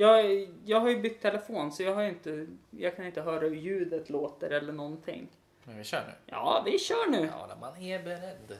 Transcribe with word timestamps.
Jag, 0.00 0.48
jag 0.64 0.80
har 0.80 0.88
ju 0.88 1.00
bytt 1.00 1.22
telefon 1.22 1.72
så 1.72 1.82
jag, 1.82 1.94
har 1.94 2.02
inte, 2.02 2.46
jag 2.70 2.96
kan 2.96 3.06
inte 3.06 3.22
höra 3.22 3.40
hur 3.40 3.54
ljudet 3.54 4.10
låter 4.10 4.50
eller 4.50 4.72
någonting. 4.72 5.28
Men 5.64 5.78
vi 5.78 5.84
kör 5.84 6.04
nu. 6.06 6.12
Ja, 6.26 6.62
vi 6.66 6.78
kör 6.78 7.10
nu. 7.10 7.30
Ja, 7.32 7.46
när 7.46 7.56
man 7.56 7.76
är 7.76 8.02
beredd. 8.02 8.58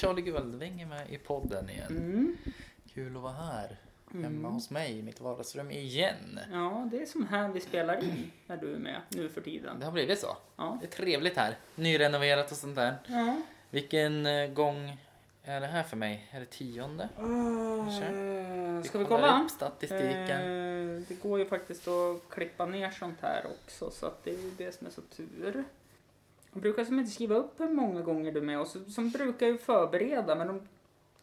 Charlie 0.00 0.22
Guldvinge 0.22 0.86
med 0.86 1.10
i 1.10 1.18
podden 1.18 1.70
igen. 1.70 1.90
Mm. 1.90 2.36
Kul 2.94 3.16
att 3.16 3.22
vara 3.22 3.32
här. 3.32 3.76
Hemma 4.12 4.48
hos 4.48 4.70
mig 4.70 4.98
i 4.98 5.02
mitt 5.02 5.20
vardagsrum 5.20 5.70
igen. 5.70 6.40
Ja, 6.52 6.88
det 6.90 7.02
är 7.02 7.06
som 7.06 7.26
här 7.26 7.48
vi 7.48 7.60
spelar 7.60 8.04
in 8.04 8.30
när 8.46 8.56
du 8.56 8.74
är 8.74 8.78
med 8.78 9.00
nu 9.08 9.28
för 9.28 9.40
tiden. 9.40 9.80
Det 9.80 9.84
har 9.84 9.92
blivit 9.92 10.18
så. 10.18 10.36
Ja. 10.56 10.78
Det 10.80 10.86
är 10.86 10.90
trevligt 10.90 11.36
här. 11.36 11.56
Nyrenoverat 11.74 12.50
och 12.50 12.56
sånt 12.56 12.76
där. 12.76 12.96
Ja. 13.06 13.36
Vilken 13.70 14.26
eh, 14.26 14.50
gång 14.50 14.98
är 15.44 15.60
det 15.60 15.66
här 15.66 15.82
för 15.82 15.96
mig? 15.96 16.28
Är 16.30 16.40
det 16.40 16.46
tionde? 16.46 17.08
Uh, 17.20 17.90
ska 18.82 18.98
vi 18.98 19.04
kollar 19.04 19.28
kolla? 19.28 19.42
upp 19.44 19.50
statistiken. 19.50 20.40
Eh, 20.40 21.02
det 21.08 21.22
går 21.22 21.38
ju 21.38 21.46
faktiskt 21.46 21.88
att 21.88 22.30
klippa 22.30 22.66
ner 22.66 22.90
sånt 22.90 23.18
här 23.20 23.46
också 23.46 23.90
så 23.90 24.06
att 24.06 24.24
det 24.24 24.30
är 24.30 24.38
ju 24.38 24.50
det 24.58 24.74
som 24.74 24.86
är 24.86 24.90
så 24.90 25.00
tur. 25.00 25.64
Jag 26.52 26.62
brukar 26.62 26.84
som 26.84 26.98
inte 26.98 27.10
skriva 27.10 27.34
upp 27.34 27.60
hur 27.60 27.68
många 27.68 28.00
gånger 28.00 28.32
du 28.32 28.38
är 28.40 28.44
med 28.44 28.60
och 28.60 28.66
så, 28.66 28.84
som 28.84 29.10
brukar 29.10 29.46
ju 29.46 29.58
förbereda 29.58 30.34
men 30.34 30.46
de 30.46 30.68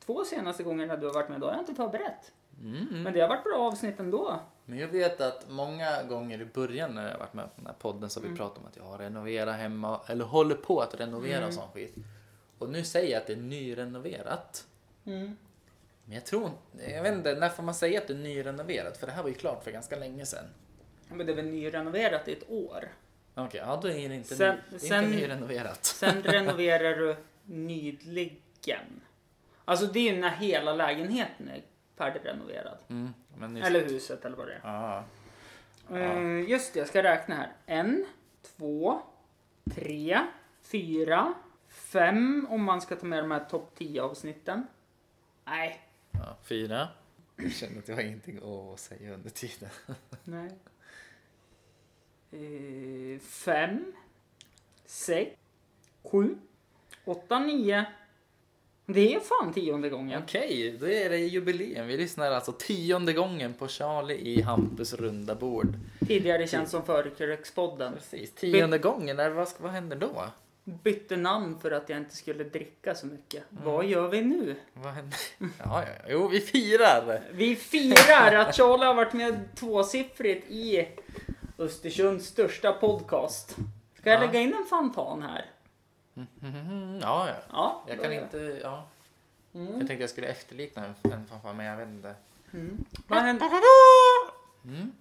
två 0.05 0.23
senaste 0.25 0.63
gångerna 0.63 0.95
du 0.97 1.05
har 1.07 1.13
varit 1.13 1.29
med 1.29 1.39
då 1.39 1.45
har 1.47 1.53
jag 1.53 1.61
inte 1.61 1.75
förberett. 1.75 2.31
Mm. 2.61 3.03
Men 3.03 3.13
det 3.13 3.19
har 3.21 3.27
varit 3.27 3.43
bra 3.43 3.57
avsnitt 3.57 3.99
ändå. 3.99 4.39
Men 4.65 4.79
jag 4.79 4.87
vet 4.87 5.21
att 5.21 5.49
många 5.49 6.03
gånger 6.03 6.41
i 6.41 6.45
början 6.45 6.95
när 6.95 7.03
jag 7.05 7.11
har 7.11 7.19
varit 7.19 7.33
med 7.33 7.45
på 7.45 7.51
den 7.55 7.65
här 7.65 7.73
podden 7.79 8.09
så 8.09 8.19
har 8.19 8.21
vi 8.21 8.27
Mm. 8.27 8.37
pratat 8.37 8.57
om 8.57 8.65
att 8.65 8.75
jag 8.77 8.83
har 8.83 8.97
renoverat 8.97 9.55
hemma 9.55 9.99
eller 10.07 10.25
håller 10.25 10.55
på 10.55 10.79
att 10.81 10.99
renovera 10.99 11.37
Mm. 11.37 11.47
och 11.47 11.53
sån 11.53 11.69
skit. 11.73 11.95
Och 12.59 12.69
nu 12.69 12.83
säger 12.83 13.11
jag 13.11 13.21
att 13.21 13.27
det 13.27 13.33
är 13.33 13.37
nyrenoverat. 13.37 14.67
Mm. 15.05 15.37
Men 16.05 16.15
jag 16.15 16.25
tror 16.25 16.49
jag 16.87 17.03
vet 17.03 17.13
inte, 17.13 17.35
när 17.35 17.49
får 17.49 17.63
man 17.63 17.75
säga 17.75 18.01
att 18.01 18.07
det 18.07 18.13
är 18.13 18.17
nyrenoverat? 18.17 18.97
För 18.97 19.07
det 19.07 19.13
här 19.13 19.21
var 19.23 19.29
ju 19.29 19.35
klart 19.35 19.63
för 19.63 19.71
ganska 19.71 19.95
länge 19.95 20.25
sedan. 20.25 20.45
Men 21.09 21.25
det 21.25 21.31
är 21.31 21.35
väl 21.35 21.45
nyrenoverat 21.45 22.27
i 22.27 22.33
ett 22.33 22.49
år. 22.49 22.87
Okej, 23.37 23.61
ja 23.65 23.79
då 23.81 23.87
är 23.89 24.09
det 24.09 24.15
inte, 24.15 24.35
Sen- 24.35 24.57
ny, 24.71 24.79
sen- 24.79 25.03
inte 25.03 25.15
nyrenoverat. 25.17 25.85
Sen 25.85 26.21
renoverar 26.23 26.95
du 26.95 27.15
nyligen. 27.43 29.01
Alltså 29.65 29.85
det 29.85 29.99
är 30.09 30.13
ju 30.13 30.19
när 30.21 30.29
hela 30.29 30.73
lägenheten 30.73 31.47
är 31.49 31.61
färdigrenoverad. 31.97 32.77
Mm, 32.89 33.13
Eller 33.63 33.85
huset 33.85 34.25
eller 34.25 34.37
vad 34.37 34.47
det 34.47 34.53
är. 34.53 34.59
ja. 34.63 35.03
Eh, 35.97 36.49
just 36.49 36.73
det, 36.73 36.79
jag 36.79 36.87
ska 36.87 37.03
räkna 37.03 37.35
här. 37.35 37.51
En, 37.65 38.05
två, 38.57 39.01
tre, 39.75 40.19
fyra, 40.61 41.33
fem 41.67 42.47
om 42.49 42.63
man 42.63 42.81
ska 42.81 42.95
ta 42.95 43.05
med 43.05 43.23
de 43.23 43.31
här 43.31 43.45
topp 43.45 43.71
10 43.77 44.01
avsnitten. 44.01 44.67
Nej, 45.45 45.81
Ja, 46.11 46.37
fyra. 46.43 46.87
Jag 47.35 47.51
känner 47.51 47.79
att 47.79 47.87
jag 47.87 47.95
har 47.95 48.01
ingenting 48.03 48.39
att 48.73 48.79
säga 48.79 49.13
under 49.13 49.29
tiden. 49.29 49.69
nej. 50.23 50.49
Eh, 52.37 53.19
fem, 53.19 53.93
sex, 54.85 55.31
sju, 56.03 56.37
åtta, 57.05 57.39
nio. 57.39 57.85
Det 58.85 59.15
är 59.15 59.19
fan 59.19 59.53
tionde 59.53 59.89
gången. 59.89 60.23
Okej, 60.23 60.77
då 60.79 60.89
är 60.89 61.09
det 61.09 61.17
jubileum. 61.17 61.87
Vi 61.87 61.97
lyssnar 61.97 62.31
alltså 62.31 62.51
tionde 62.51 63.13
gången 63.13 63.53
på 63.53 63.67
Charlie 63.67 64.15
i 64.15 64.41
Hampus 64.41 64.93
runda 64.93 65.35
bord. 65.35 65.73
Tidigare 66.07 66.47
känd 66.47 66.67
som 66.67 66.85
Förkrökspodden. 66.85 67.93
Precis, 67.93 68.31
tionde 68.31 68.77
gången. 68.77 69.17
Där, 69.17 69.29
vad, 69.29 69.47
vad 69.57 69.71
händer 69.71 69.95
då? 69.95 70.25
Bytte 70.63 71.15
namn 71.15 71.59
för 71.59 71.71
att 71.71 71.89
jag 71.89 71.97
inte 71.97 72.15
skulle 72.15 72.43
dricka 72.43 72.95
så 72.95 73.05
mycket. 73.05 73.51
Mm. 73.51 73.63
Vad 73.63 73.85
gör 73.85 74.07
vi 74.07 74.21
nu? 74.21 74.55
Vad 74.73 74.93
händer? 74.93 75.19
Ja, 75.39 75.83
ja. 75.83 76.05
Jo, 76.09 76.27
vi 76.27 76.39
firar! 76.39 77.21
Vi 77.31 77.55
firar 77.55 78.35
att 78.35 78.55
Charlie 78.55 78.85
har 78.85 78.93
varit 78.93 79.13
med 79.13 79.55
tvåsiffrigt 79.55 80.51
i 80.51 80.87
Östersunds 81.57 82.25
största 82.27 82.73
podcast. 82.73 83.55
Ska 83.95 84.09
jag 84.09 84.21
Ja. 84.21 84.25
lägga 84.25 84.39
in 84.39 84.53
en 84.53 84.65
fanfan 84.65 85.21
här? 85.21 85.45
Ja, 87.01 87.27
ja. 87.29 87.33
Ja. 87.51 87.83
Jag 87.87 88.01
kan 88.01 88.13
inte, 88.13 88.59
ja. 88.63 88.87
Mm. 89.53 89.67
Jag 89.67 89.77
tänkte 89.87 89.93
jag 90.03 90.09
skulle 90.09 90.27
efterlikna 90.27 90.85
en, 90.85 91.11
en 91.11 91.25
fanfar, 91.27 91.53
men 91.53 91.65
jag 91.65 91.77
vet 91.77 91.87
inte. 91.87 92.15
Mm. 92.53 92.85
Mm. 94.65 94.91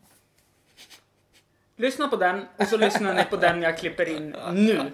Lyssna 1.77 2.09
på 2.09 2.17
den 2.17 2.47
och 2.57 2.67
så 2.67 2.77
lyssnar 2.77 3.15
ni 3.15 3.25
på 3.25 3.37
den 3.37 3.63
jag 3.63 3.79
klipper 3.79 4.09
in 4.17 4.37
nu. 4.53 4.93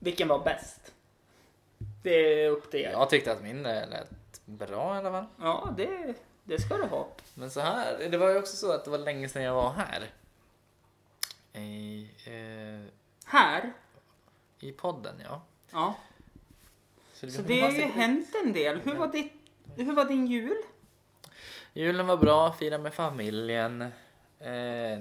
Vilken 0.00 0.28
var 0.28 0.38
bäst? 0.44 0.81
Det 2.02 2.44
är 2.44 2.48
upp 2.50 2.70
till 2.70 2.80
er. 2.80 2.90
Jag 2.90 3.10
tyckte 3.10 3.32
att 3.32 3.42
min 3.42 3.66
eh, 3.66 3.88
lät 3.88 4.10
bra 4.44 4.94
i 4.94 4.98
alla 4.98 5.10
fall. 5.10 5.26
Ja, 5.40 5.74
det, 5.76 6.14
det 6.44 6.60
ska 6.60 6.76
du 6.76 6.84
ha. 6.84 7.08
Men 7.34 7.50
så 7.50 7.60
här, 7.60 8.08
det 8.10 8.16
var 8.18 8.30
ju 8.30 8.38
också 8.38 8.56
så 8.56 8.72
att 8.72 8.84
det 8.84 8.90
var 8.90 8.98
länge 8.98 9.28
sedan 9.28 9.42
jag 9.42 9.54
var 9.54 9.72
här. 9.72 10.10
I, 11.60 12.08
eh, 12.24 12.92
Här. 13.24 13.72
i 14.60 14.72
podden, 14.72 15.14
ja. 15.24 15.42
Ja. 15.70 15.94
Så 17.12 17.30
Så 17.30 17.42
det 17.42 17.60
har 17.60 17.70
ju 17.70 17.80
hänt 17.80 18.28
en 18.44 18.52
del. 18.52 18.80
Hur 18.80 18.94
var, 18.94 19.08
ditt, 19.08 19.32
hur 19.76 19.92
var 19.92 20.04
din 20.04 20.26
jul? 20.26 20.56
Julen 21.72 22.06
var 22.06 22.16
bra, 22.16 22.52
fira 22.52 22.78
med 22.78 22.94
familjen. 22.94 23.82
Eh, 24.38 25.00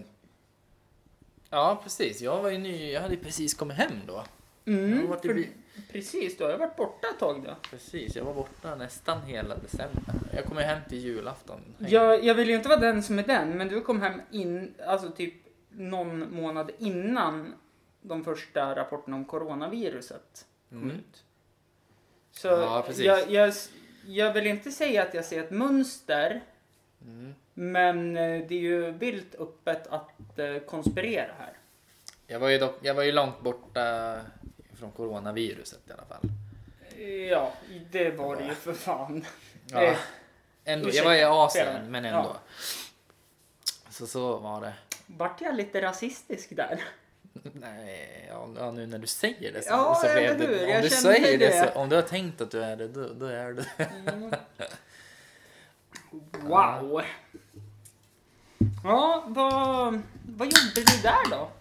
ja, 1.49 1.79
precis. 1.83 2.21
Jag 2.21 2.41
var 2.41 2.49
ju 2.49 2.57
ny, 2.57 2.91
jag 2.91 3.01
hade 3.01 3.17
precis 3.17 3.53
kommit 3.53 3.77
hem 3.77 3.99
då. 4.07 4.23
Mm, 4.65 5.07
varit 5.09 5.21
för, 5.21 5.45
precis, 5.91 6.37
du 6.37 6.43
har 6.43 6.51
ju 6.51 6.57
varit 6.57 6.75
borta 6.75 7.07
ett 7.07 7.19
tag 7.19 7.43
då. 7.43 7.55
Precis, 7.69 8.15
jag 8.15 8.23
var 8.23 8.33
borta 8.33 8.75
nästan 8.75 9.21
hela 9.21 9.55
december. 9.55 10.13
Jag 10.35 10.45
kom 10.45 10.57
ju 10.57 10.63
hem 10.63 10.79
till 10.89 10.97
julafton. 10.97 11.59
Jag, 11.77 12.23
jag 12.23 12.35
vill 12.35 12.49
ju 12.49 12.55
inte 12.55 12.69
vara 12.69 12.79
den 12.79 13.03
som 13.03 13.19
är 13.19 13.23
den, 13.23 13.57
men 13.57 13.67
du 13.67 13.81
kom 13.81 14.01
hem 14.01 14.21
in, 14.31 14.73
alltså 14.87 15.09
typ 15.11 15.33
någon 15.69 16.35
månad 16.35 16.71
innan 16.77 17.53
de 18.01 18.23
första 18.23 18.75
rapporterna 18.75 19.15
om 19.15 19.25
coronaviruset 19.25 20.45
kom 20.69 20.77
Mm. 20.83 20.95
ut. 20.95 21.23
Så 22.31 22.47
Ja, 22.47 22.85
jag, 22.97 23.31
jag, 23.31 23.53
jag 24.05 24.33
vill 24.33 24.47
inte 24.47 24.71
säga 24.71 25.03
att 25.03 25.13
jag 25.13 25.25
ser 25.25 25.43
ett 25.43 25.51
mönster, 25.51 26.41
Mm. 27.05 27.33
men 27.53 28.17
eh, 28.17 28.47
det 28.47 28.55
är 28.55 28.59
ju 28.59 28.91
vilt 28.91 29.35
öppet 29.35 29.87
att 29.87 30.39
eh, 30.39 30.57
konspirera 30.57 31.31
här. 31.39 31.53
Jag, 32.31 32.39
var 32.39 32.49
ju 32.49 32.57
dock, 32.57 32.77
jag 32.81 32.93
var 32.93 33.03
ju 33.03 33.11
långt 33.11 33.41
borta 33.41 34.15
från 34.79 34.91
coronaviruset 34.91 35.79
i 35.89 35.91
alla 35.91 36.05
fall. 36.05 36.21
Ja, 37.29 37.53
det 37.91 38.11
var 38.11 38.35
det 38.35 38.43
ju 38.43 38.53
för 38.55 38.73
fan. 38.73 39.25
Ja, 39.71 39.81
Eh, 39.83 39.97
ändå, 40.65 40.89
jag 40.93 41.03
var 41.03 41.13
i. 41.13 41.23
Asien, 41.23 41.91
men 41.91 42.05
ändå. 42.05 42.35
Ja. 42.35 42.39
Så 43.89 44.07
så 44.07 44.37
var 44.37 44.61
det. 44.61 44.73
Vart 45.07 45.41
jag 45.41 45.55
lite 45.55 45.81
rasistisk 45.81 46.55
där? 46.55 46.83
Nej, 47.53 48.25
ja, 48.57 48.71
nu 48.71 48.87
när 48.87 48.97
du 48.99 49.07
säger 49.07 49.53
det 49.53 49.61
så, 49.61 49.69
Ja, 49.69 49.95
så 49.95 50.13
blev 50.13 50.37
hur? 50.37 50.47
det. 50.47 50.63
Om 50.65 50.69
Jag 50.69 50.83
du 50.83 50.89
säger 50.89 51.37
det, 51.37 51.47
det. 51.47 51.71
så, 51.73 51.79
om 51.79 51.89
du 51.89 51.95
har 51.95 52.03
tänkt 52.03 52.41
att 52.41 52.51
du 52.51 52.63
är 52.63 52.75
det, 52.75 52.87
då, 52.87 53.07
då 53.13 53.25
är 53.25 53.47
du 53.47 53.53
det. 53.53 53.65
Mm. 54.13 54.33
Wow! 56.31 57.01
Ja, 58.83 59.23
vad, 59.27 60.01
vad 60.27 60.47
gjorde 60.47 60.75
du 60.75 61.01
där 61.03 61.29
då? 61.29 61.51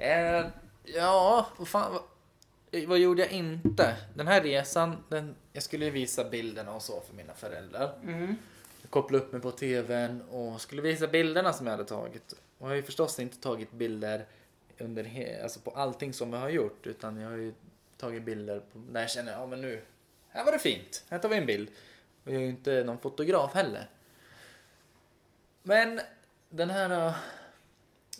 Eh, 0.00 0.46
ja, 0.84 1.46
vad 1.56 1.68
fan. 1.68 1.92
Vad, 1.92 2.02
vad 2.86 2.98
gjorde 2.98 3.22
jag 3.22 3.30
inte? 3.30 3.96
Den 4.14 4.26
här 4.26 4.42
resan, 4.42 4.96
den, 5.08 5.34
jag 5.52 5.62
skulle 5.62 5.84
ju 5.84 5.90
visa 5.90 6.24
bilderna 6.24 6.74
och 6.74 6.82
så 6.82 7.00
för 7.00 7.14
mina 7.14 7.34
föräldrar. 7.34 7.98
Mm. 8.02 8.36
Jag 8.82 8.90
kopplade 8.90 9.24
upp 9.24 9.32
mig 9.32 9.40
på 9.40 9.50
tvn 9.50 10.22
och 10.22 10.60
skulle 10.60 10.82
visa 10.82 11.06
bilderna 11.06 11.52
som 11.52 11.66
jag 11.66 11.72
hade 11.72 11.84
tagit. 11.84 12.32
Och 12.32 12.38
jag 12.58 12.66
har 12.66 12.74
ju 12.74 12.82
förstås 12.82 13.18
inte 13.18 13.40
tagit 13.40 13.72
bilder 13.72 14.24
under 14.78 15.40
alltså 15.42 15.60
på 15.60 15.70
allting 15.70 16.12
som 16.12 16.32
jag 16.32 16.40
har 16.40 16.48
gjort. 16.48 16.86
Utan 16.86 17.20
jag 17.20 17.30
har 17.30 17.36
ju 17.36 17.54
tagit 17.96 18.22
bilder 18.22 18.60
på, 18.72 18.78
där 18.90 19.00
jag 19.00 19.10
känner, 19.10 19.32
ja 19.32 19.46
men 19.46 19.60
nu, 19.60 19.82
här 20.28 20.44
var 20.44 20.52
det 20.52 20.58
fint. 20.58 21.04
Här 21.08 21.18
tar 21.18 21.28
vi 21.28 21.36
en 21.36 21.46
bild. 21.46 21.68
Och 22.24 22.30
jag 22.30 22.36
är 22.36 22.40
ju 22.40 22.48
inte 22.48 22.84
någon 22.84 22.98
fotograf 22.98 23.54
heller. 23.54 23.88
Men 25.62 26.00
den 26.48 26.70
här 26.70 27.14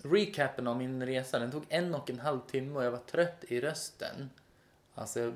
recapen 0.02 0.66
av 0.66 0.76
min 0.76 1.06
resa, 1.06 1.38
den 1.38 1.50
tog 1.52 1.64
en 1.68 1.94
och 1.94 2.10
en 2.10 2.18
halv 2.20 2.40
timme 2.40 2.78
och 2.78 2.84
jag 2.84 2.90
var 2.90 2.98
trött 2.98 3.44
i 3.48 3.60
rösten. 3.60 4.30
Alltså, 4.94 5.32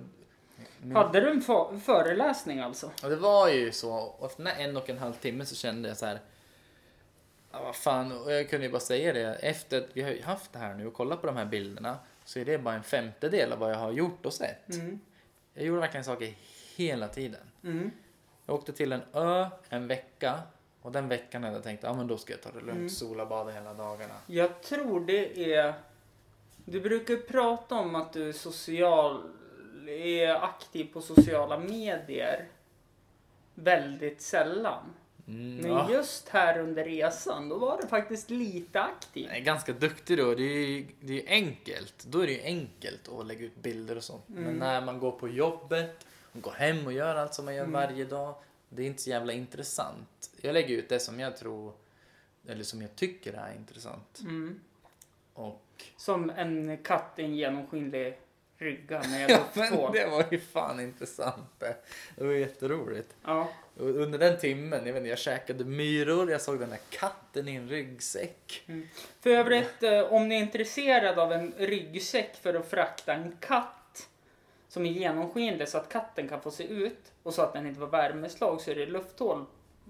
min- 0.83 0.97
Hade 0.97 1.21
du 1.21 1.31
en 1.31 1.81
föreläsning 1.81 2.61
alltså? 2.61 2.91
och 3.03 3.11
det 3.11 3.17
var 3.17 3.49
ju 3.49 3.73
så, 3.73 3.93
och 3.95 4.27
efter 4.27 4.43
den 4.45 4.53
här 4.53 4.65
en 4.65 4.77
och 4.77 4.91
en 4.91 4.99
halv 4.99 5.13
timme 5.13 5.47
så 5.47 5.55
kände 5.55 5.89
jag 5.89 5.97
så 5.99 6.07
här. 6.07 6.21
Ja, 7.53 7.63
vad 7.63 7.77
fan, 7.77 8.13
och 8.23 8.33
jag 8.33 8.51
kunde 8.51 8.67
ju 8.67 8.73
bara 8.73 8.81
säga 8.81 9.13
det. 9.13 9.35
Efter 9.35 9.79
att 9.79 9.89
vi 9.93 10.03
har 10.03 10.23
haft 10.23 10.53
det 10.53 10.59
här 10.59 10.75
nu 10.75 10.87
och 10.87 10.95
kollat 10.95 11.21
på 11.21 11.27
de 11.27 11.37
här 11.37 11.45
bilderna 11.45 11.99
så 12.25 12.39
är 12.39 12.45
det 12.45 12.59
bara 12.59 12.75
en 12.75 12.83
femtedel 12.83 13.53
av 13.53 13.59
vad 13.59 13.71
jag 13.71 13.77
har 13.77 13.93
gjort 13.93 14.27
och 14.27 14.33
sett. 14.33 14.69
Mm. 14.75 15.01
Jag 15.55 15.65
gjorde 15.65 15.81
verkligen 15.81 16.05
saker 16.05 16.35
hela 16.77 17.09
tiden. 17.09 17.41
Mm. 17.65 17.91
Jag 18.47 18.55
åkte 18.57 18.73
till 18.73 18.93
en 18.93 19.03
ö 19.13 19.47
en 19.69 19.87
vecka 19.87 20.43
och 20.85 20.93
den 20.93 21.09
veckan 21.09 21.43
hade 21.45 21.55
jag 21.57 21.63
tänkt 21.65 21.83
ja 21.83 21.95
men 21.95 22.07
då 22.07 22.19
ska 22.19 22.33
jag 22.33 22.43
ta 22.43 22.51
det 22.51 22.59
lugnt, 22.61 22.71
Mm. 22.77 22.89
sola, 22.91 23.27
bada 23.27 23.51
hela 23.51 23.75
dagarna. 23.75 24.15
Jag 24.27 24.63
tror 24.63 25.01
det 25.01 25.55
är... 25.55 25.75
Du 26.65 26.81
brukar 26.81 27.17
prata 27.17 27.75
om 27.75 27.95
att 27.95 28.13
du 28.13 28.29
är 28.29 28.33
social, 28.33 29.23
är 29.89 30.35
aktiv 30.45 30.93
på 30.93 31.01
sociala 31.03 31.59
medier 31.59 32.47
väldigt 33.55 34.21
sällan. 34.23 34.83
Mm, 35.29 35.57
Men 35.57 35.71
ja. 35.71 35.89
just 35.93 36.29
här 36.29 36.59
under 36.59 36.85
resan, 36.85 37.49
då 37.49 37.59
var 37.59 37.79
du 37.83 37.89
faktiskt 37.89 38.31
lite 38.31 38.81
aktiv. 38.81 39.27
Jag 39.29 39.37
är 39.37 39.41
ganska 39.41 39.73
duktig 39.73 40.19
då. 40.19 40.35
Det 40.35 40.43
är 40.43 40.67
ju 40.67 40.87
det 41.01 41.23
är 41.23 41.31
enkelt. 41.33 42.05
Då 42.09 42.21
är 42.21 42.27
det 42.27 42.33
ju 42.33 42.43
enkelt 42.43 43.09
att 43.09 43.27
lägga 43.27 43.45
ut 43.47 43.57
bilder 43.57 43.97
och 43.97 44.05
sånt. 44.05 44.25
Men 44.27 44.45
Mm. 44.45 44.57
när 44.57 44.81
man 44.81 44.99
går 44.99 45.13
på 45.13 45.29
jobbet 45.29 46.07
går 46.33 46.53
hem 46.53 46.87
och 46.87 46.93
gör 46.93 47.17
allt 47.17 47.35
som 47.35 47.45
man 47.45 47.55
gör 47.55 47.65
Mm. 47.65 47.73
varje 47.73 48.05
dag. 48.05 48.35
Det 48.77 48.83
är 48.83 48.87
inte 48.87 49.03
så 49.03 49.11
jävla 49.11 49.33
intressant. 49.33 50.31
Jag 50.41 50.55
lägger 50.55 50.77
ut 50.77 50.89
det 50.89 51.01
som 51.01 51.21
jag 51.21 51.37
tror, 51.37 51.73
eller 52.49 52.65
som 52.65 52.83
jag 52.83 52.97
tycker 52.97 53.33
är 53.33 53.55
intressant. 53.57 54.21
Mm. 54.21 54.61
Och... 55.35 55.85
Som 55.97 56.31
en 56.31 56.79
katt 56.83 57.13
i 57.17 57.23
en 57.23 57.37
genomskinlig 57.37 58.19
rygga 58.59 59.03
med 59.09 59.31
Ja 59.31 59.45
men 59.55 59.93
det 59.93 60.07
var 60.07 60.25
ju 60.31 60.41
fan 60.41 60.81
intressant 60.81 61.51
det. 61.59 61.77
Det 62.17 62.25
var 62.25 62.33
jätteroligt. 62.33 63.17
Ja. 63.25 63.49
Under 63.77 64.19
den 64.19 64.39
timmen, 64.39 64.87
jag 64.87 64.93
vet 64.93 64.97
inte, 64.97 65.09
jag 65.09 65.19
käkade 65.19 65.65
myror, 65.65 66.31
jag 66.31 66.41
såg 66.41 66.61
den 66.61 66.71
där 66.71 66.81
katten 66.91 67.49
i 67.49 67.55
en 67.55 67.69
ryggsäck. 67.69 68.71
För 69.21 69.31
övrigt, 69.31 69.83
eh, 69.83 70.01
om 70.01 70.29
ni 70.29 70.35
är 70.35 70.41
intresserade 70.41 71.23
av 71.23 71.33
en 71.33 71.53
ryggsäck 71.59 72.37
för 72.43 72.55
att 72.55 72.71
frakta 72.71 73.13
en 73.13 73.37
katt 73.41 73.84
som 74.75 74.87
är 74.87 74.91
genomskinlig 74.91 75.69
så 75.69 75.79
att 75.79 75.89
katten 75.89 76.29
kan 76.29 76.41
få 76.41 76.51
se 76.51 76.65
ut 76.65 77.13
och 77.23 77.35
så 77.35 77.43
att 77.43 77.53
den 77.53 77.67
inte 77.67 77.81
var 77.81 77.87
värmeslag 77.87 78.61
så 78.61 78.71
är 78.71 78.75
det 78.75 78.87
lufthål. 78.87 79.45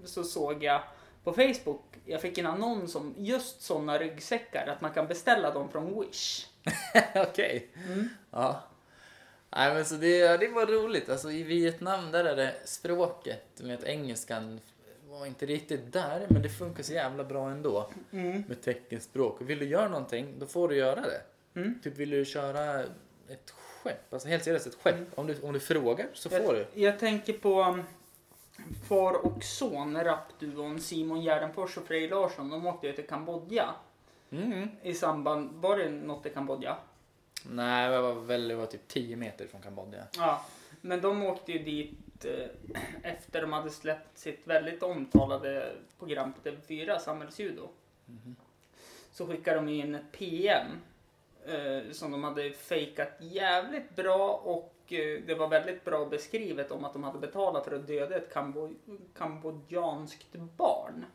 Så 0.05 0.25
såg 0.25 0.65
jag 0.65 0.83
på 1.25 1.33
Facebook, 1.33 1.83
jag 2.05 2.21
fick 2.21 2.39
en 2.39 2.47
annons 2.47 2.95
om 2.95 3.15
just 3.19 3.63
sådana 3.63 3.99
ryggsäckar, 3.99 4.67
att 4.67 4.81
man 4.81 4.93
kan 4.93 5.07
beställa 5.07 5.51
dem 5.51 5.69
från 5.69 6.01
Wish. 6.01 6.47
Okej. 7.15 7.69
Mm. 7.87 8.09
Ja. 8.31 8.61
Nej 9.57 9.75
men 9.75 9.85
så 9.85 9.95
det, 9.95 10.37
det 10.37 10.49
var 10.49 10.67
roligt. 10.67 11.09
Alltså 11.09 11.31
i 11.31 11.43
Vietnam 11.43 12.11
där 12.11 12.25
är 12.25 12.37
det 12.37 12.55
språket 12.65 13.61
med 13.63 13.85
engelskan 13.85 14.61
var 15.09 15.27
inte 15.27 15.47
riktigt 15.47 15.93
där 15.93 16.27
men 16.31 16.43
det 16.43 16.49
funkar 16.49 16.83
så 16.83 16.93
jävla 16.93 17.25
bra 17.25 17.51
ändå 17.51 17.91
Mm. 18.13 18.45
med 18.49 18.63
teckenspråk. 18.63 19.41
Och 19.41 19.51
vill 19.51 19.59
du 19.59 19.67
göra 19.67 19.89
någonting 19.89 20.35
då 20.39 20.47
får 20.47 20.69
du 20.69 20.77
göra 20.77 21.01
det. 21.01 21.21
Mm. 21.61 21.81
Typ 21.83 21.97
vill 21.97 22.11
du 22.11 22.25
köra 22.25 22.81
ett 23.29 23.55
skepp, 23.85 24.13
alltså 24.13 24.29
helt 24.29 24.45
seriöst 24.45 24.67
ett 24.67 24.75
skepp. 24.75 25.19
Om, 25.19 25.27
du, 25.27 25.41
om 25.43 25.53
du 25.53 25.61
frågar 25.61 26.07
så 26.13 26.31
får 26.31 26.53
du. 26.53 26.59
Jag, 26.59 26.69
jag 26.93 26.99
tänker 26.99 27.33
på 27.33 27.63
um, 27.63 27.83
far 28.89 29.27
och 29.27 29.45
son, 29.45 30.05
rapduon 30.05 30.81
Simon 30.81 31.21
Gärdenfors 31.23 31.77
och 31.77 31.87
Frej 31.87 32.09
Larsson. 32.09 32.51
De 32.51 32.67
åkte 32.67 32.87
ju 32.87 32.93
till 32.93 33.07
Kambodja 33.07 33.75
Mm. 34.31 34.69
i 34.83 34.95
samband, 34.95 35.51
var 35.55 35.77
det 35.79 35.91
något 35.91 36.27
i 36.27 36.31
Kambodja? 36.31 36.77
Nej, 37.51 37.91
det 37.91 38.01
var 38.01 38.15
väl 38.15 38.49
det 38.49 38.55
var 38.55 38.67
typ 38.67 38.89
10 38.89 39.17
meter 39.17 39.47
från 39.47 39.63
Kambodja. 39.63 40.05
Ja, 40.17 40.45
men 40.81 41.01
de 41.01 41.23
åkte 41.23 41.53
ju 41.53 41.59
dit 41.59 42.25
eh, 42.25 42.47
efter 43.03 43.41
de 43.41 43.53
hade 43.53 43.71
släppt 43.71 44.19
sitt 44.19 44.41
väldigt 44.45 44.83
omtalade 44.83 45.73
program 45.99 46.33
på 46.33 46.49
TV4, 46.49 46.99
Samhällsjudo. 46.99 47.69
Så 49.13 49.27
skickade 49.27 49.57
de 49.57 49.69
in 49.69 49.95
ett 49.95 50.13
PM 50.13 50.67
eh, 51.47 51.93
som 51.93 52.13
de 52.13 52.25
hade 52.25 52.51
fejkat 52.51 53.13
jävligt 53.19 53.97
bra 53.97 54.41
och 54.45 54.75
eh, 54.89 55.21
det 55.27 55.35
var 55.35 55.49
väldigt 55.49 55.85
bra 55.85 56.05
beskrivet 56.05 56.71
om 56.71 56.85
att 56.85 56.93
de 56.93 57.05
hade 57.05 57.19
betalat 57.19 57.65
för 57.65 57.77
att 57.77 57.87
döda 57.87 58.17
ett 58.17 58.33
kambo 58.33 58.71
kambodjanskt 59.19 60.33
barn 60.33 61.07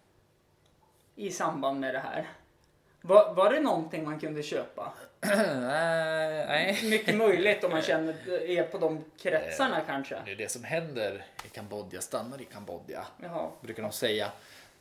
i 1.15 1.31
samband 1.31 1.79
med 1.79 1.93
det 1.93 1.99
här. 1.99 2.27
Var, 3.01 3.33
var 3.33 3.53
det 3.53 3.59
någonting 3.59 4.05
man 4.05 4.19
kunde 4.19 4.43
köpa? 4.43 4.93
Nej. 5.59 6.79
Mycket 6.89 7.15
möjligt 7.15 7.63
om 7.63 7.71
man 7.71 7.81
känner 7.91 8.41
är 8.49 8.63
på 8.63 8.77
de 8.77 9.03
kretsarna 9.17 9.81
kanske. 9.87 10.21
Det 10.25 10.31
är 10.31 10.35
det 10.35 10.51
som 10.51 10.63
händer 10.63 11.25
i 11.45 11.49
Kambodja 11.49 12.01
stannar 12.01 12.41
i 12.41 12.45
Kambodja. 12.45 13.07
Jaha. 13.23 13.49
brukar 13.61 13.83
de 13.83 13.91
säga. 13.91 14.31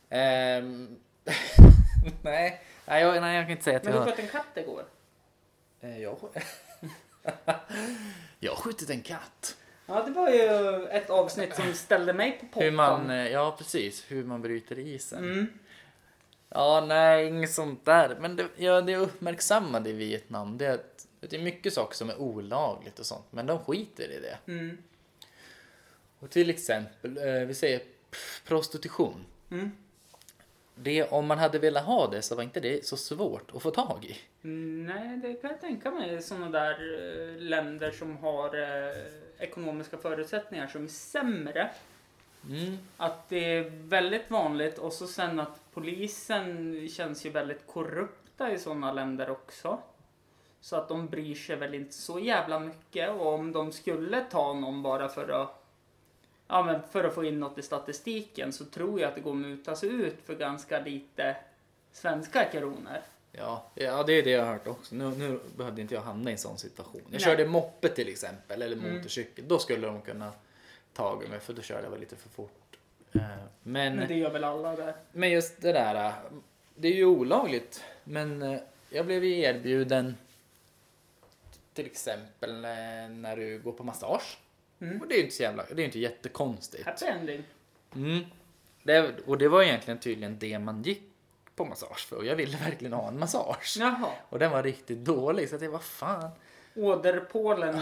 Ehm, 0.09 0.95
nej, 2.21 2.61
nej 2.85 3.01
jag, 3.01 3.21
nej, 3.21 3.35
jag 3.35 3.45
kan 3.45 3.51
inte 3.51 3.63
säga 3.63 3.77
att 3.77 3.83
Men 3.83 3.93
du 3.93 3.99
sköt 3.99 4.19
en 4.19 4.27
katt 4.27 4.45
igår? 4.55 4.83
Eh, 5.81 6.01
jag... 6.01 6.17
jag 8.39 8.51
har 8.51 8.57
skjutit 8.57 8.89
en 8.89 9.01
katt. 9.01 9.57
Ja, 9.85 10.03
det 10.03 10.11
var 10.11 10.29
ju 10.29 10.85
ett 10.87 11.09
avsnitt 11.09 11.55
som 11.55 11.73
ställde 11.73 12.13
mig 12.13 12.37
på 12.39 12.45
pottan. 12.45 12.63
Hur 12.63 12.71
man, 12.71 13.09
eh, 13.09 13.27
ja 13.27 13.55
precis, 13.57 14.05
hur 14.07 14.23
man 14.23 14.41
bryter 14.41 14.79
isen. 14.79 15.23
Mm. 15.23 15.47
Ja, 16.49 16.85
nej, 16.87 17.27
inget 17.27 17.51
sånt 17.51 17.85
där. 17.85 18.17
Men 18.19 18.35
det, 18.35 18.47
ja, 18.55 18.81
det 18.81 18.95
uppmärksammade 18.95 19.89
i 19.89 19.93
Vietnam, 19.93 20.57
det 20.57 20.65
är 20.65 20.73
att 20.73 21.07
det 21.19 21.35
är 21.35 21.41
mycket 21.41 21.73
saker 21.73 21.95
som 21.95 22.09
är 22.09 22.17
olagligt 22.21 22.99
och 22.99 23.05
sånt, 23.05 23.25
men 23.29 23.45
de 23.45 23.59
skiter 23.59 24.11
i 24.11 24.19
det. 24.19 24.51
Mm. 24.51 24.77
Och 26.19 26.29
till 26.29 26.49
exempel, 26.49 27.17
eh, 27.17 27.47
vi 27.47 27.53
säger 27.53 27.81
prostitution. 28.45 29.25
Mm. 29.51 29.71
Det, 30.81 31.03
om 31.03 31.25
man 31.25 31.37
hade 31.37 31.59
velat 31.59 31.85
ha 31.85 32.07
det 32.07 32.21
så 32.21 32.35
var 32.35 32.43
inte 32.43 32.59
det 32.59 32.85
så 32.85 32.97
svårt 32.97 33.55
att 33.55 33.61
få 33.61 33.71
tag 33.71 34.05
i. 34.05 34.17
Mm, 34.43 34.85
Nej, 34.85 35.17
det 35.17 35.33
kan 35.33 35.49
jag 35.49 35.61
tänka 35.61 35.91
mig. 35.91 36.21
Sådana 36.21 36.49
där 36.49 36.71
eh, 36.71 37.41
länder 37.41 37.91
som 37.91 38.17
har 38.17 38.61
eh, 38.61 38.95
ekonomiska 39.39 39.97
förutsättningar 39.97 40.67
som 40.67 40.83
är 40.83 40.87
sämre. 40.87 41.69
Mm. 42.49 42.77
Att 42.97 43.29
det 43.29 43.55
är 43.55 43.69
väldigt 43.69 44.31
vanligt 44.31 44.77
och 44.77 44.93
så 44.93 45.07
sen 45.07 45.39
att 45.39 45.61
polisen 45.73 46.87
känns 46.89 47.25
ju 47.25 47.29
väldigt 47.29 47.67
korrupta 47.67 48.51
i 48.51 48.59
sådana 48.59 48.93
länder 48.93 49.29
också. 49.29 49.79
Så 50.61 50.75
att 50.75 50.87
de 50.87 51.07
bryr 51.07 51.35
sig 51.35 51.55
väl 51.55 51.73
inte 51.73 51.93
så 51.93 52.19
jävla 52.19 52.59
mycket 52.59 53.09
och 53.09 53.33
om 53.33 53.51
de 53.51 53.71
skulle 53.71 54.21
ta 54.21 54.53
någon 54.53 54.83
bara 54.83 55.09
för 55.09 55.29
att 55.29 55.58
Ja 56.51 56.63
men 56.63 56.81
för 56.91 57.03
att 57.03 57.13
få 57.15 57.23
in 57.25 57.39
något 57.39 57.57
i 57.57 57.61
statistiken 57.61 58.53
så 58.53 58.65
tror 58.65 58.99
jag 59.01 59.07
att 59.09 59.15
det 59.15 59.21
går 59.21 59.31
att 59.31 59.37
muta 59.37 59.75
sig 59.75 59.89
ut 59.89 60.15
för 60.25 60.35
ganska 60.35 60.79
lite 60.79 61.35
svenska 61.91 62.45
kronor. 62.45 62.97
Ja, 63.31 63.65
ja, 63.75 64.03
det 64.03 64.13
är 64.13 64.23
det 64.23 64.29
jag 64.29 64.45
har 64.45 64.51
hört 64.53 64.67
också. 64.67 64.95
Nu, 64.95 65.09
nu 65.09 65.39
behövde 65.57 65.81
inte 65.81 65.93
jag 65.93 66.01
hamna 66.01 66.29
i 66.29 66.33
en 66.33 66.37
sån 66.39 66.57
situation. 66.57 67.01
Jag 67.03 67.11
Nej. 67.11 67.19
körde 67.19 67.45
moppe 67.47 67.89
till 67.89 68.09
exempel, 68.09 68.61
eller 68.61 68.75
Mm. 68.77 68.95
motorcykel. 68.97 69.47
Då 69.47 69.59
skulle 69.59 69.87
de 69.87 70.01
kunna 70.01 70.31
ta 70.93 71.21
mig, 71.29 71.39
för 71.39 71.53
då 71.53 71.61
körde 71.61 71.83
jag 71.83 71.91
väl 71.91 71.99
lite 71.99 72.15
för 72.15 72.29
fort. 72.29 72.77
Eh, 73.13 73.21
Men, 73.63 73.95
Men 73.95 74.07
det 74.07 74.15
gör 74.15 74.29
väl 74.31 74.43
alla 74.43 74.75
där. 74.75 74.95
men 75.11 75.31
just 75.31 75.61
det 75.61 75.71
där, 75.71 76.05
eh, 76.05 76.13
det 76.75 76.87
är 76.87 76.93
ju 76.95 77.05
olagligt. 77.05 77.83
Men 78.03 78.41
eh, 78.41 78.59
jag 78.89 79.05
blev 79.05 79.23
ju 79.23 79.39
erbjuden 79.39 80.17
till 81.73 81.85
exempel 81.85 82.61
när 83.09 83.35
du 83.35 83.59
går 83.59 83.71
på 83.71 83.83
massage. 83.83 84.37
Mm. 84.81 85.01
Och 85.01 85.07
det 85.07 85.13
är 85.13 85.17
ju 85.17 85.23
inte 85.23 85.35
så 85.35 85.43
jävla, 85.43 85.65
det 85.75 85.81
är 85.81 85.85
inte 85.85 85.99
jättekonstigt. 85.99 86.85
Happy 86.85 87.05
ending. 87.05 87.43
Mm. 87.95 88.25
Det, 88.83 89.15
och 89.25 89.37
det 89.37 89.47
var 89.47 89.63
egentligen 89.63 89.99
tydligen 89.99 90.39
det 90.39 90.59
man 90.59 90.83
gick 90.83 91.03
på 91.55 91.65
massage 91.65 92.07
för. 92.07 92.15
Och 92.15 92.25
jag 92.25 92.35
ville 92.35 92.57
verkligen 92.57 92.93
ha 92.93 93.07
en 93.07 93.19
massage. 93.19 93.77
Jaha. 93.79 94.11
Och 94.29 94.39
den 94.39 94.51
var 94.51 94.63
riktigt 94.63 95.05
dålig 95.05 95.49
så 95.49 95.57
jag 95.61 95.71
var 95.71 95.79
fan. 95.79 96.29
Åderpålen 96.75 97.79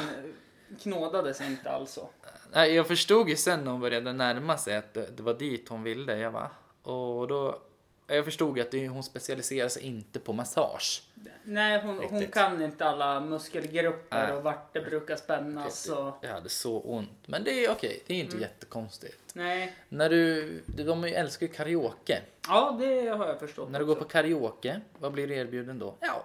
knådades 0.81 1.41
inte 1.41 1.69
alltså. 1.69 2.09
Nej, 2.53 2.73
jag 2.73 2.87
förstod 2.87 3.29
ju 3.29 3.35
sen 3.35 3.63
när 3.63 3.71
hon 3.71 3.81
började 3.81 4.13
närma 4.13 4.57
sig 4.57 4.75
att 4.75 4.93
det, 4.93 5.17
det 5.17 5.23
var 5.23 5.33
dit 5.33 5.69
hon 5.69 5.83
ville. 5.83 6.17
Jag 6.17 6.31
va? 6.31 6.49
Och 6.83 7.27
då. 7.27 7.61
Jag 8.07 8.25
förstod 8.25 8.57
ju 8.57 8.63
att 8.63 8.71
det, 8.71 8.87
hon 8.87 9.03
specialiserar 9.03 9.69
sig 9.69 9.83
inte 9.83 10.19
på 10.19 10.33
massage. 10.33 11.03
Nej, 11.43 11.81
hon, 11.81 11.97
hon 12.09 12.27
kan 12.27 12.61
inte 12.61 12.85
alla 12.85 13.19
muskelgrupper 13.19 14.23
Nej. 14.27 14.33
och 14.33 14.43
vart 14.43 14.73
det 14.73 14.81
brukar 14.81 15.15
spännas 15.15 15.89
och... 15.89 16.13
Jag 16.21 16.29
hade 16.29 16.49
så 16.49 16.79
ont. 16.79 17.09
Men 17.27 17.43
det 17.43 17.65
är 17.65 17.71
okej, 17.71 18.03
det 18.07 18.13
är 18.13 18.17
inte 18.19 18.35
Mm. 18.35 18.41
jättekonstigt. 18.49 19.35
Nej. 19.35 19.73
När 19.89 20.09
du, 20.09 20.61
de 20.67 21.03
älskar 21.03 21.47
ju 21.47 21.53
karaoke. 21.53 22.21
Ja, 22.47 22.77
det 22.79 23.07
har 23.09 23.27
jag 23.27 23.39
förstått 23.39 23.69
När 23.71 23.79
du 23.79 23.85
går 23.85 23.93
också. 23.93 24.03
på 24.03 24.09
karaoke, 24.09 24.81
vad 24.99 25.11
blir 25.11 25.27
du 25.27 25.35
erbjuden 25.35 25.79
då? 25.79 25.95
Ja, 25.99 26.23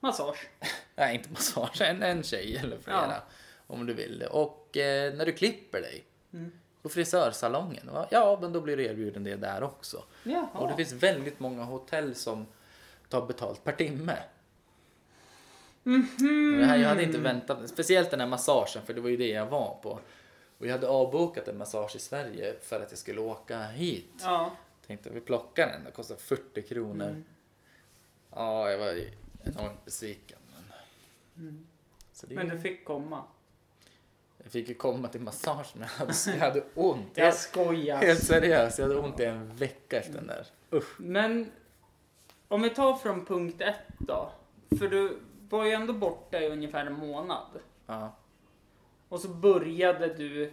Massage. 0.00 0.48
Nej, 0.94 1.14
inte 1.14 1.30
massage. 1.30 1.80
En, 1.82 2.02
en 2.02 2.22
tjej 2.22 2.56
eller 2.56 2.78
flera. 2.78 2.96
Ja. 3.08 3.22
Om 3.66 3.86
du 3.86 3.94
vill 3.94 4.18
det. 4.18 4.26
Och 4.26 4.76
eh, 4.76 5.14
när 5.14 5.26
du 5.26 5.32
klipper 5.32 5.80
dig. 5.80 6.04
Mm. 6.32 6.52
På 6.82 6.88
frisörsalongen. 6.88 7.90
Ja, 8.10 8.38
men 8.40 8.52
då 8.52 8.60
blir 8.60 8.76
du 8.76 8.84
erbjuden 8.84 9.24
det 9.24 9.36
där 9.36 9.62
också. 9.62 10.04
Jaha. 10.24 10.48
Och 10.52 10.68
det 10.68 10.76
finns 10.76 10.92
väldigt 10.92 11.40
många 11.40 11.64
hotell 11.64 12.14
som 12.14 12.46
tar 13.08 13.26
betalt 13.26 13.64
per 13.64 13.72
timme. 13.72 14.16
Det 16.58 16.64
här, 16.64 16.76
jag 16.76 16.88
hade 16.88 17.02
inte 17.02 17.18
väntat. 17.18 17.68
Speciellt 17.70 18.10
den 18.10 18.20
här 18.20 18.26
massagen, 18.26 18.82
för 18.86 18.94
det 18.94 19.00
var 19.00 19.08
ju 19.08 19.16
det 19.16 19.28
jag 19.28 19.46
var 19.46 19.78
på. 19.82 19.98
Och 20.58 20.66
jag 20.66 20.72
hade 20.72 20.88
avbokat 20.88 21.48
en 21.48 21.58
massage 21.58 21.96
i 21.96 21.98
Sverige 21.98 22.54
för 22.62 22.80
att 22.80 22.90
jag 22.90 22.98
skulle 22.98 23.20
åka 23.20 23.62
hit 23.62 24.10
Ja. 24.22 24.50
Tänkte 24.86 25.10
vi 25.10 25.20
plockar 25.20 25.66
den, 25.66 25.84
det 25.84 25.90
kostar 25.90 26.16
40 26.16 26.62
kronor. 26.62 27.06
Mm. 27.08 27.24
Ja, 28.34 28.70
jag 28.70 28.78
var 28.78 29.00
enormt 29.44 29.84
besviken. 29.84 30.38
Men, 30.54 30.62
Mm. 31.48 31.66
det, 32.22 32.34
Men 32.34 32.48
du 32.48 32.60
fick 32.60 32.84
komma. 32.84 33.24
Jag 34.42 34.52
fick 34.52 34.68
ju 34.68 34.74
komma 34.74 35.08
till 35.08 35.20
massage 35.20 35.66
men 35.74 35.82
jag 35.82 35.88
hade, 35.88 36.12
jag 36.26 36.38
hade 36.38 36.64
ont. 36.74 37.06
Jag 37.14 37.26
Jag, 37.26 37.34
skojar. 37.34 37.96
helt 37.96 38.24
seriöst, 38.24 38.78
jag 38.78 38.86
hade 38.88 38.98
ont 39.00 39.20
i 39.20 39.24
en 39.24 39.56
vecka 39.56 39.98
efter 39.98 40.12
den 40.14 40.26
där. 40.26 40.46
Usch. 40.72 41.00
Men 41.00 41.52
om 42.48 42.62
vi 42.62 42.70
tar 42.70 42.94
från 42.96 43.24
punkt 43.24 43.60
ett 43.60 43.76
då. 43.98 44.32
För 44.78 44.88
du 44.88 45.18
var 45.48 45.64
ju 45.64 45.72
ändå 45.72 45.92
borta 45.92 46.40
i 46.40 46.48
ungefär 46.48 46.86
en 46.86 46.92
månad. 46.92 47.46
Ja. 47.86 48.16
Och 49.08 49.20
så 49.20 49.28
började 49.28 50.14
du 50.14 50.52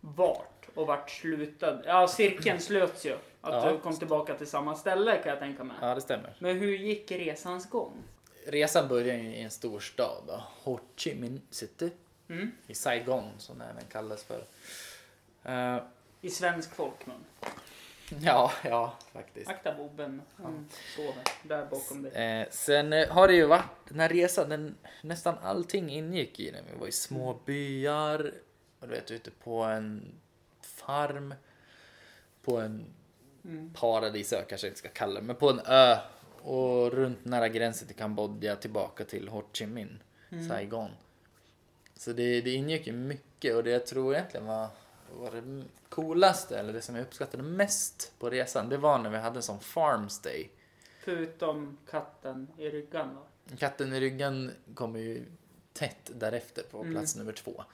vart 0.00 0.68
och 0.74 0.86
vart 0.86 1.10
slutade. 1.10 1.82
Ja, 1.86 2.08
cirkeln 2.08 2.60
slöts 2.60 3.06
ju. 3.06 3.12
Att 3.40 3.64
Ja. 3.64 3.72
du 3.72 3.78
kom 3.78 3.96
tillbaka 3.98 4.34
till 4.34 4.46
samma 4.46 4.74
ställe 4.74 5.16
kan 5.22 5.30
jag 5.30 5.38
tänka 5.38 5.64
mig. 5.64 5.76
ja, 5.80 5.94
det 5.94 6.00
stämmer. 6.00 6.36
Men 6.38 6.58
hur 6.58 6.76
gick 6.76 7.10
resans 7.10 7.70
gång? 7.70 7.92
Resan 8.46 8.88
började 8.88 9.18
i 9.20 9.42
en 9.42 9.50
stor 9.50 9.80
stad, 9.80 10.22
då. 10.26 10.42
Ho 10.62 10.78
Chi 10.96 11.14
Minh 11.14 11.40
City. 11.50 11.90
Mm. 12.28 12.52
I 12.66 12.74
Saigon 12.74 13.30
som 13.38 13.60
även 13.60 13.84
kallas 13.84 14.24
för. 14.24 14.44
Eh, 15.44 15.82
I 16.20 16.30
svensk 16.30 16.74
folkmun. 16.74 17.24
ja, 18.20 18.52
ja, 18.64 18.94
faktiskt. 19.12 19.50
Akta 19.50 19.74
bobben. 19.74 20.22
Han 20.36 20.68
sover 20.96 21.22
där 21.42 21.66
bakom 21.66 22.02
dig. 22.02 22.12
Eh, 22.12 22.46
sen 22.50 22.92
eh, 22.92 23.08
har 23.08 23.28
det 23.28 23.34
ju 23.34 23.46
varit 23.46 23.64
den 23.88 24.00
här 24.00 24.08
resan, 24.08 24.48
den, 24.48 24.74
nästan 25.02 25.38
allting 25.42 25.90
ingick 25.90 26.40
i 26.40 26.50
den. 26.50 26.64
Vi 26.72 26.78
var 26.78 26.86
i 26.86 26.92
små 26.92 27.40
byar, 27.44 28.32
och 28.80 28.88
du 28.88 28.94
vet 28.94 29.10
ute 29.10 29.30
på 29.30 29.62
en 29.62 30.14
farm, 30.62 31.34
på 32.42 32.60
en 32.60 32.84
Mm. 33.44 33.74
paradisö 33.74 34.42
kanske 34.48 34.66
jag 34.66 34.70
inte 34.70 34.78
ska 34.78 34.88
kalla 34.88 35.20
det, 35.20 35.26
men 35.26 35.36
på 35.36 35.50
en 35.50 35.60
ö 35.66 35.96
och 36.42 36.92
runt 36.92 37.24
nära 37.24 37.48
gränsen 37.48 37.86
till 37.88 37.96
Kambodja 37.96 38.56
tillbaka 38.56 39.04
till 39.04 39.28
Ho 39.28 39.42
Chi 39.52 39.66
Minh, 39.66 39.98
Mm. 40.30 40.48
Saigon. 40.48 40.90
Så 42.02 42.12
det, 42.12 42.40
det 42.40 42.50
ingick 42.50 42.86
ju 42.86 42.92
mycket 42.92 43.54
och 43.54 43.64
det 43.64 43.70
jag 43.70 43.86
tror 43.86 44.14
egentligen 44.14 44.46
var, 44.46 44.68
var 45.12 45.30
det 45.30 45.64
coolaste, 45.88 46.58
eller 46.58 46.72
det 46.72 46.82
som 46.82 46.94
jag 46.94 47.02
uppskattade 47.02 47.42
mest 47.42 48.12
på 48.18 48.30
resan, 48.30 48.68
det 48.68 48.76
var 48.76 48.98
när 48.98 49.10
vi 49.10 49.18
hade 49.18 49.42
som 49.42 49.60
farmstay. 49.60 50.48
Förutom 51.04 51.78
katten 51.90 52.48
i 52.58 52.68
ryggan 52.70 53.14
då. 53.50 53.56
Katten 53.56 53.92
i 53.92 54.00
ryggen 54.00 54.50
kommer 54.74 55.00
ju 55.00 55.24
tätt 55.72 56.10
därefter 56.14 56.62
på 56.70 56.80
Mm. 56.80 56.92
plats 56.92 57.16
nummer 57.16 57.32
två. 57.32 57.64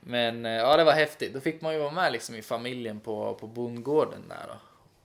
Men 0.00 0.46
eh, 0.46 0.52
ja, 0.52 0.76
det 0.76 0.84
var 0.84 0.92
häftigt. 0.92 1.34
Då 1.34 1.40
fick 1.40 1.60
man 1.60 1.72
ju 1.74 1.78
vara 1.80 1.90
med 1.92 2.12
liksom 2.12 2.34
i 2.34 2.42
familjen 2.42 3.00
på, 3.00 3.34
på 3.34 3.46
bondgården 3.46 4.22
där 4.28 4.46
då. 4.48 4.58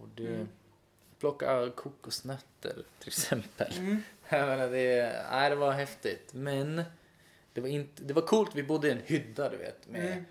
Och 0.04 0.10
det, 0.16 0.28
Mm. 0.28 0.48
plocka 1.20 1.70
kokosnötter 1.76 2.84
till 3.00 3.08
exempel. 3.08 3.74
Mm. 3.78 4.04
Jag 4.30 4.48
menar, 4.48 4.70
det, 4.70 5.24
nej, 5.32 5.50
det 5.50 5.56
var 5.56 5.72
häftigt. 5.72 6.34
Men 6.34 6.84
det 7.54 7.62
var, 7.62 7.68
inte, 7.68 8.04
det 8.04 8.14
var 8.14 8.22
coolt, 8.22 8.56
vi 8.56 8.64
bodde 8.64 8.88
i 8.88 8.92
en 8.92 9.02
hydda 9.06 9.50
du 9.50 9.58
vet 9.58 9.88
med, 9.90 10.06
Mm. 10.12 10.26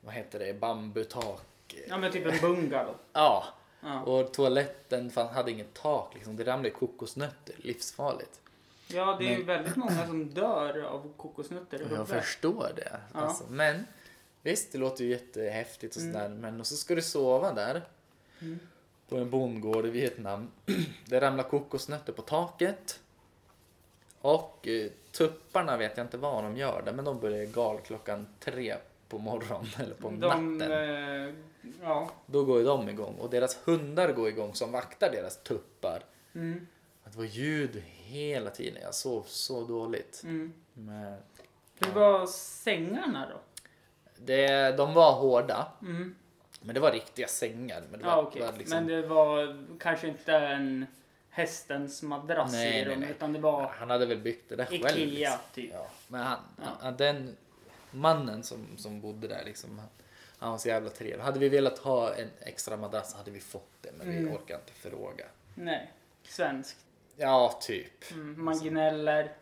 vad 0.00 0.14
heter 0.14 0.38
det, 0.38 0.60
bambutak. 0.60 1.42
Ja 1.88 1.98
men 1.98 2.12
typ 2.12 2.26
en 2.26 2.40
bungalow. 2.40 2.94
Ja, 3.12 3.44
Ja. 3.80 4.02
och 4.02 4.32
toaletten 4.34 5.10
fan, 5.10 5.34
hade 5.34 5.50
inget 5.50 5.74
tak 5.74 6.14
liksom. 6.14 6.36
Det 6.36 6.44
ramlade 6.44 6.70
kokosnötter, 6.70 7.54
livsfarligt. 7.58 8.40
Ja, 8.88 9.16
det 9.18 9.26
är 9.26 9.30
ju 9.30 9.36
Men- 9.36 9.46
väldigt 9.46 9.76
många 9.76 10.06
som 10.06 10.28
dör 10.30 10.82
av 10.82 11.12
kokosnötter 11.16 11.82
i 11.82 11.94
Jag 11.94 12.08
förstår 12.08 12.72
det. 12.76 13.00
Ja. 13.14 13.20
Alltså, 13.20 13.44
men 13.50 13.86
visst, 14.42 14.72
det 14.72 14.78
låter 14.78 15.04
ju 15.04 15.10
jättehäftigt 15.10 15.96
och 15.96 16.02
Mm. 16.02 16.12
sådär. 16.14 16.28
Men 16.28 16.60
och 16.60 16.66
så 16.66 16.76
ska 16.76 16.94
du 16.94 17.02
sova 17.02 17.52
där 17.52 17.82
Mm. 18.40 18.58
på 19.08 19.16
en 19.16 19.30
bondgård 19.30 19.86
i 19.86 19.90
Vietnam. 19.90 20.50
Det 21.06 21.20
ramlar 21.20 21.44
kokosnötter 21.44 22.12
på 22.12 22.22
taket. 22.22 23.00
Och 24.24 24.68
eh, 24.68 24.90
tupparna 25.12 25.76
vet 25.76 25.96
jag 25.96 26.04
inte 26.04 26.16
vad 26.16 26.44
de 26.44 26.56
gör 26.56 26.82
där, 26.84 26.92
men 26.92 27.04
de 27.04 27.20
börjar 27.20 27.44
gal 27.44 27.78
klockan 27.80 28.26
tre 28.40 28.74
på 29.08 29.18
morgonen 29.18 29.66
eller 29.78 29.94
på 29.94 30.08
De, 30.10 30.16
natten. 30.58 30.72
eh, 30.72 31.34
ja. 31.82 32.10
Då 32.26 32.44
går 32.44 32.58
ju 32.58 32.64
de 32.64 32.88
igång 32.88 33.14
och 33.20 33.30
deras 33.30 33.58
hundar 33.64 34.12
går 34.12 34.28
igång 34.28 34.54
som 34.54 34.72
vaktar 34.72 35.10
deras 35.10 35.42
tuppar. 35.42 36.02
Mm. 36.34 36.66
Det 37.04 37.16
var 37.18 37.24
ljud 37.24 37.82
hela 37.86 38.50
tiden. 38.50 38.82
Jag 38.82 38.94
sov 38.94 39.22
så 39.26 39.64
dåligt. 39.64 40.20
Mm. 40.24 40.52
Men 40.74 41.16
Hur 41.80 41.92
var 41.92 42.26
sängarna 42.26 43.28
då? 43.32 43.40
det, 44.24 44.76
de 44.76 44.94
var 44.94 45.12
hårda. 45.12 45.66
Mm. 45.82 46.14
Men 46.60 46.74
det 46.74 46.80
var 46.80 46.92
riktiga 46.92 47.26
sängar. 47.28 47.82
Men 47.90 48.00
det 48.00 48.06
var, 48.06 48.12
Ja, 48.12 48.22
okej. 48.22 48.42
var 48.42 48.52
liksom, 48.58 48.76
Men 48.78 48.86
det 48.86 49.06
var 49.06 49.64
kanske 49.80 50.08
inte 50.08 50.32
en 50.32 50.86
hästens 51.34 52.02
madrass 52.02 52.52
Nej, 52.52 52.68
i 52.68 52.70
nej, 52.70 52.84
dem, 52.84 53.00
nej. 53.00 53.10
utan 53.10 53.32
det 53.32 53.38
var 53.38 53.66
Han 53.68 53.90
hade 53.90 54.06
väl 54.06 54.18
byggt 54.18 54.48
det 54.48 54.56
där 54.56 54.64
själv. 54.66 54.84
Ikea 54.84 55.06
Liksom. 55.06 55.38
typ. 55.54 55.70
Ja. 55.72 55.86
Men 56.08 56.20
han, 56.20 56.38
Ja. 56.62 56.64
han, 56.80 56.96
den 56.96 57.36
mannen 57.90 58.42
som, 58.42 58.66
som 58.76 59.00
bodde 59.00 59.28
där, 59.28 59.42
liksom, 59.44 59.78
han, 59.78 59.88
han 60.38 60.50
var 60.50 60.58
så 60.58 60.68
jävla 60.68 60.90
trevlig. 60.90 61.22
Hade 61.24 61.38
vi 61.38 61.48
velat 61.48 61.78
ha 61.78 62.14
en 62.14 62.30
extra 62.40 62.76
madrass 62.76 63.14
hade 63.14 63.30
vi 63.30 63.40
fått 63.40 63.70
det, 63.80 63.90
men 63.98 64.10
vi 64.10 64.16
Mm. 64.16 64.34
orkar 64.34 64.54
inte 64.54 64.72
fråga. 64.72 65.24
Nej, 65.54 65.92
svenskt. 66.22 66.76
Ja, 67.16 67.58
typ. 67.62 68.10
Mm. 68.12 68.44
Man 68.44 68.58
gnäller. 68.58 69.32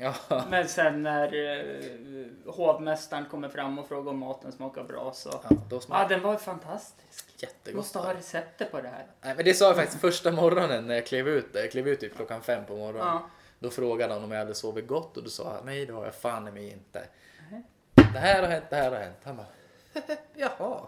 Ja, 0.00 0.14
Men 0.50 0.68
sen 0.68 1.02
när 1.02 1.34
eh, 1.34 2.52
hovmästaren 2.52 3.24
kommer 3.30 3.48
fram 3.48 3.78
och 3.78 3.88
frågar 3.88 4.10
om 4.10 4.18
maten 4.18 4.52
smakar 4.52 4.84
bra 4.84 5.12
så... 5.14 5.40
ja 5.42 5.56
då 5.70 5.76
Ja, 5.76 5.80
smakade 5.80 6.14
den 6.14 6.22
var 6.22 6.36
fantastisk. 6.36 7.42
jättegott. 7.42 7.76
måste 7.76 7.98
ha 7.98 8.14
receptet 8.14 8.70
på 8.70 8.80
det 8.80 8.88
här. 8.88 9.06
Nej, 9.20 9.34
men 9.36 9.44
det 9.44 9.54
sa 9.54 9.64
jag 9.66 9.76
faktiskt 9.76 10.00
första 10.00 10.32
morgonen 10.32 10.86
när 10.86 10.94
jag 10.94 11.06
klev 11.06 11.28
ut. 11.28 11.46
Jag 11.52 11.70
klev 11.70 11.88
ut 11.88 12.00
typ 12.00 12.16
klockan 12.16 12.42
fem 12.42 12.64
på 12.66 12.76
morgonen. 12.76 13.06
Ja. 13.06 13.28
Då 13.58 13.70
frågade 13.70 14.14
han 14.14 14.24
om 14.24 14.30
jag 14.30 14.38
hade 14.38 14.54
sovit 14.54 14.86
gott 14.88 15.16
och 15.16 15.22
då 15.22 15.30
sa 15.30 15.54
jag 15.54 15.64
nej 15.64 15.86
det 15.86 15.92
har 15.92 16.04
jag 16.04 16.14
fan 16.14 16.48
i 16.48 16.50
mig 16.50 16.70
inte. 16.70 17.04
Nej. 17.50 17.62
Det 17.94 18.18
här 18.18 18.42
har 18.42 18.48
hänt, 18.48 18.64
det 18.70 18.76
här 18.76 18.90
har 18.90 18.98
hänt. 18.98 19.16
Han 19.24 19.36
bara 19.36 19.46
jaha, 20.34 20.80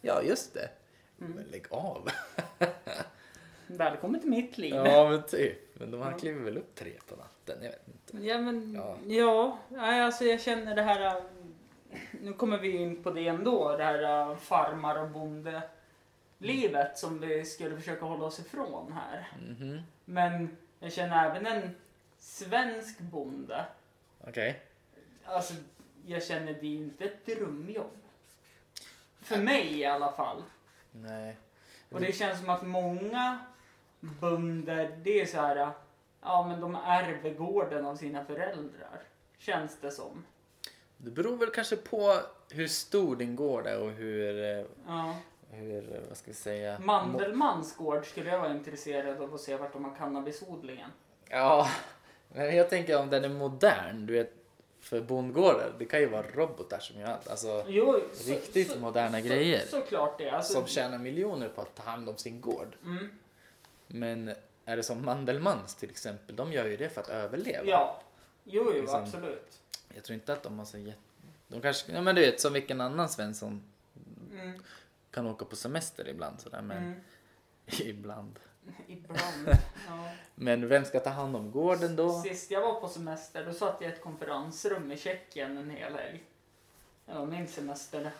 ja 0.00 0.22
just 0.22 0.54
det. 0.54 0.70
Mm. 1.20 1.32
Men 1.32 1.44
lägg 1.44 1.66
av. 1.70 2.08
Välkommen 3.68 4.20
till 4.20 4.30
mitt 4.30 4.58
liv. 4.58 4.74
ja 4.74 5.08
men 5.10 5.22
typ. 5.22 5.58
Men 5.80 5.90
de, 5.90 6.00
han 6.00 6.12
Ja. 6.12 6.18
kliver 6.18 6.44
väl 6.44 6.58
upp 6.58 6.74
tre 6.74 6.92
på 7.08 7.16
natten. 7.16 7.56
Jag 7.62 7.70
vet 7.70 7.88
inte. 7.88 8.26
Ja, 8.26 8.38
men 8.38 8.74
Ja. 8.74 8.96
ja. 9.06 9.58
nej, 9.68 10.00
alltså 10.00 10.24
jag 10.24 10.40
känner 10.40 10.74
det 10.76 10.82
här. 10.82 11.16
äh, 11.16 11.22
Nu 12.22 12.32
kommer 12.32 12.58
vi 12.58 12.76
in 12.76 13.02
på 13.02 13.10
det 13.10 13.28
ändå. 13.28 13.76
Det 13.76 13.84
här 13.84 14.30
äh, 14.30 14.36
farmar 14.36 15.02
och 15.02 15.08
bonde 15.10 15.62
livet 16.38 16.98
som 16.98 17.20
vi 17.20 17.44
skulle 17.44 17.76
försöka 17.76 18.04
hålla 18.04 18.24
oss 18.24 18.38
ifrån 18.38 18.92
här. 18.92 19.28
Mhm. 19.48 19.80
Men 20.04 20.56
jag 20.80 20.92
känner 20.92 21.30
även 21.30 21.46
en 21.46 21.70
svensk 22.18 22.98
bonde. 23.00 23.64
Okej. 24.28 24.60
Alltså, 25.24 25.54
jag 26.06 26.22
känner 26.24 26.52
det 26.52 26.66
är 26.66 26.76
inte 26.76 27.04
ett 27.04 27.26
drömjobb. 27.26 27.90
För 29.20 29.38
mig 29.38 29.78
i 29.78 29.84
alla 29.84 30.12
fall. 30.12 30.42
Nej. 30.92 31.36
Och 31.90 32.00
det 32.00 32.12
känns 32.12 32.40
som 32.40 32.50
att 32.50 32.66
många 32.66 33.38
bönder, 34.00 34.98
det 35.02 35.20
är 35.20 35.26
så 35.26 35.36
här, 35.36 35.70
ja 36.22 36.46
men 36.48 36.60
de 36.60 36.74
ärver 36.84 37.30
gården 37.34 37.86
av 37.86 37.96
sina 37.96 38.24
föräldrar. 38.24 39.02
Känns 39.38 39.76
det 39.80 39.90
som. 39.90 40.24
Det 40.96 41.10
beror 41.10 41.36
väl 41.36 41.50
kanske 41.50 41.76
på 41.76 42.14
hur 42.50 42.68
stor 42.68 43.16
din 43.16 43.36
gård 43.36 43.66
är 43.66 43.80
och 43.80 43.90
hur, 43.90 44.42
eh, 44.58 44.64
Ja. 44.86 45.14
hur 45.50 45.94
eh, 45.94 46.00
vad 46.08 46.16
ska 46.16 46.30
vi 46.30 46.34
säga? 46.36 46.78
Mandelmans 46.78 47.76
gård 47.76 48.06
skulle 48.06 48.30
jag 48.30 48.38
vara 48.38 48.50
intresserad 48.52 49.22
av 49.22 49.34
att 49.34 49.40
se 49.40 49.56
vart 49.56 49.72
de 49.72 49.84
har 49.84 49.94
cannabisodlingen. 49.96 50.90
Ja, 51.30 51.68
men 52.28 52.56
jag 52.56 52.70
tänker 52.70 53.00
om 53.00 53.10
den 53.10 53.24
är 53.24 53.28
modern, 53.28 54.06
du 54.06 54.12
vet, 54.12 54.32
för 54.80 55.00
bondgårdar, 55.00 55.72
det 55.78 55.84
kan 55.84 56.00
ju 56.00 56.06
vara 56.06 56.22
robotar 56.34 56.78
som 56.78 57.00
gör 57.00 57.06
allt. 57.08 57.28
Alltså, 57.28 57.64
Jo, 57.68 58.00
så- 58.12 58.30
Riktigt 58.30 58.70
så- 58.70 58.78
moderna 58.78 59.20
så, 59.20 59.26
grejer. 59.26 59.66
Såklart 59.66 60.18
det. 60.18 60.30
Alltså, 60.30 60.52
som 60.52 60.66
tjänar 60.66 60.98
miljoner 60.98 61.48
på 61.48 61.60
att 61.60 61.74
ta 61.74 61.82
hand 61.82 62.08
om 62.08 62.16
sin 62.16 62.40
gård. 62.40 62.76
mm, 62.84 63.08
Men 63.88 64.34
är 64.64 64.76
det 64.76 64.82
som 64.82 65.04
Mandelmans 65.04 65.74
till 65.74 65.90
exempel, 65.90 66.36
de 66.36 66.52
gör 66.52 66.66
ju 66.66 66.76
det 66.76 66.88
för 66.88 67.00
att 67.00 67.08
överleva. 67.08 67.64
ja, 67.64 68.02
jo, 68.44 68.62
jo 68.74 68.80
Liksom- 68.80 69.02
absolut. 69.02 69.60
Jag 69.94 70.04
tror 70.04 70.14
inte 70.14 70.32
att 70.32 70.42
de 70.42 70.58
har 70.58 70.66
så 70.66 70.78
jätte... 70.78 70.98
De 71.48 71.60
kanske, 71.60 71.92
ja 71.92 72.00
men 72.00 72.14
du 72.14 72.20
vet, 72.20 72.40
som 72.40 72.52
vilken 72.52 72.80
annan 72.80 73.08
Svensson 73.08 73.62
Mm, 74.32 74.62
kan 75.10 75.26
åka 75.26 75.44
på 75.44 75.56
semester 75.56 76.08
ibland 76.08 76.40
sådär, 76.40 76.62
men 76.62 76.76
mm, 76.78 77.00
ibland. 77.66 78.38
ibland. 78.86 79.48
Ja. 79.88 80.10
Men 80.34 80.68
vem 80.68 80.84
ska 80.84 81.00
ta 81.00 81.10
hand 81.10 81.36
om 81.36 81.50
gården 81.50 81.96
då? 81.96 82.22
Sist 82.22 82.50
jag 82.50 82.60
var 82.60 82.80
på 82.80 82.88
semester 82.88 83.44
då 83.46 83.52
satt 83.52 83.80
jag 83.80 83.90
i 83.90 83.92
ett 83.94 84.00
konferensrum 84.02 84.92
i 84.92 84.96
Tjeckien 84.96 85.58
en 85.58 85.70
hel 85.70 85.92
helg. 85.94 86.24
Det 87.06 87.14
var 87.14 87.26
min 87.26 87.48
semester. 87.48 88.10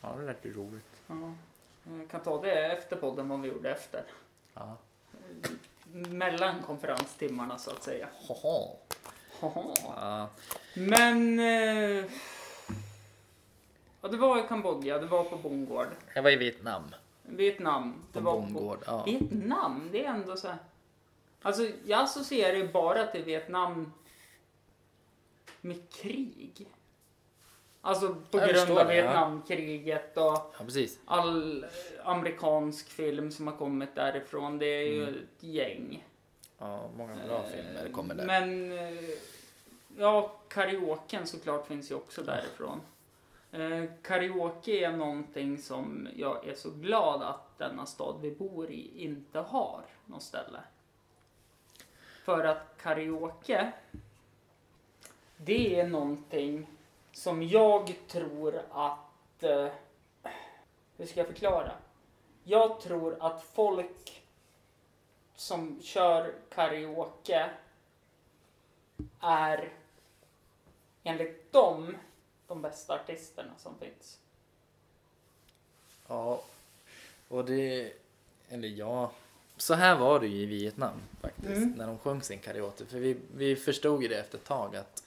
Ja, 0.00 0.16
det 0.18 0.26
lät 0.26 0.44
ju 0.44 0.52
roligt. 0.52 1.00
Ja. 1.06 1.34
Jag 1.98 2.10
kan 2.10 2.20
ta 2.22 2.42
det 2.42 2.66
efter 2.66 2.96
podden 2.96 3.28
vad 3.28 3.40
vi 3.40 3.48
gjorde 3.48 3.70
efter. 3.72 4.04
Ja. 4.54 4.76
Mellan 5.92 6.62
konferenstimmarna 6.62 7.58
så 7.58 7.70
att 7.70 7.82
säga. 7.82 8.08
Haha. 8.28 8.68
Haha. 9.40 9.74
Ja. 9.84 10.28
Men... 10.74 11.38
Eh, 11.38 12.04
ja, 14.00 14.08
du 14.08 14.16
var 14.16 14.44
i 14.44 14.48
Kambodja, 14.48 14.98
du 14.98 15.06
var 15.06 15.24
på 15.24 15.36
bondgård. 15.36 15.88
Jag 16.14 16.22
var 16.22 16.30
i 16.30 16.36
Vietnam. 16.36 16.82
Vietnam. 17.22 17.92
På 17.92 18.18
Det 18.18 18.24
var 18.24 18.32
bondgård. 18.32 18.82
Ja. 18.86 19.04
Vietnam, 19.04 19.88
det 19.92 20.04
är 20.04 20.08
ändå 20.08 20.36
så 20.36 20.48
här. 20.48 20.58
Alltså, 21.42 21.68
jag 21.86 22.00
associerar 22.00 22.56
ju 22.56 22.68
bara 22.68 23.06
till 23.06 23.24
Vietnam 23.24 23.92
med 25.60 25.90
krig. 25.92 26.66
Alltså 27.82 28.16
på 28.30 28.38
Jag 28.38 28.48
grund 28.48 28.78
av. 28.78 28.86
Vietnamkriget 28.86 30.16
och 30.16 30.22
ja, 30.58 30.86
all 31.04 31.66
amerikansk 32.04 32.88
film 32.88 33.30
som 33.32 33.46
har 33.46 33.56
kommit 33.56 33.94
därifrån. 33.94 34.58
Det 34.58 34.66
är 34.66 34.86
ju 34.86 35.02
Mm. 35.02 35.14
ett 35.14 35.42
gäng. 35.42 36.06
Ja, 36.58 36.90
många 36.96 37.16
bra 37.26 37.42
filmer 37.42 37.92
kommer 37.92 38.14
där. 38.14 38.26
Men 38.26 38.72
eh, 38.78 39.04
ja, 39.98 40.28
karaoken 40.48 41.26
såklart 41.26 41.66
finns 41.66 41.90
ju 41.90 41.94
också 41.94 42.22
därifrån. 42.22 42.80
Eh, 43.52 43.84
karaoke 44.02 44.84
är 44.84 44.92
någonting 44.92 45.58
som 45.58 46.08
jag 46.16 46.48
är 46.48 46.54
så 46.54 46.70
glad 46.70 47.22
att 47.22 47.58
denna 47.58 47.86
stad 47.86 48.14
vi 48.20 48.30
bor 48.30 48.70
i 48.70 49.04
inte 49.04 49.38
har 49.38 49.80
något 50.06 50.22
ställe. 50.22 50.60
För 52.24 52.44
att 52.44 52.74
karaoke, 52.82 53.72
det 55.36 55.80
är 55.80 55.86
någonting 55.88 56.66
som 57.12 57.42
jag 57.42 57.94
tror 58.08 58.62
att... 58.70 59.42
Eh, 59.42 59.68
hur 60.96 61.06
ska 61.06 61.20
jag 61.20 61.26
förklara? 61.26 61.72
Jag 62.44 62.80
tror 62.80 63.16
att 63.20 63.42
folk 63.44 64.22
som 65.36 65.82
kör 65.82 66.34
karaoke 66.48 67.50
är 69.20 69.72
enligt 71.02 71.52
dem 71.52 71.96
de 72.46 72.62
bästa 72.62 72.94
artisterna 72.94 73.52
som 73.58 73.78
finns. 73.78 74.18
Ja, 76.08 76.42
och 77.28 77.44
det... 77.44 77.92
Eller 78.48 78.68
ja... 78.68 79.12
Så 79.56 79.74
här 79.74 79.96
var 79.98 80.20
det 80.20 80.26
ju 80.26 80.42
i 80.42 80.46
Vietnam 80.46 81.00
faktiskt, 81.20 81.46
Mm. 81.56 81.70
när 81.70 81.86
de 81.86 81.98
sjöng 81.98 82.22
sin 82.22 82.38
karaoke. 82.38 82.86
För 82.86 82.98
vi, 82.98 83.16
vi 83.34 83.56
förstod 83.56 84.02
ju 84.02 84.08
det 84.08 84.18
efter 84.18 84.38
ett 84.38 84.44
tag 84.44 84.76
att 84.76 85.02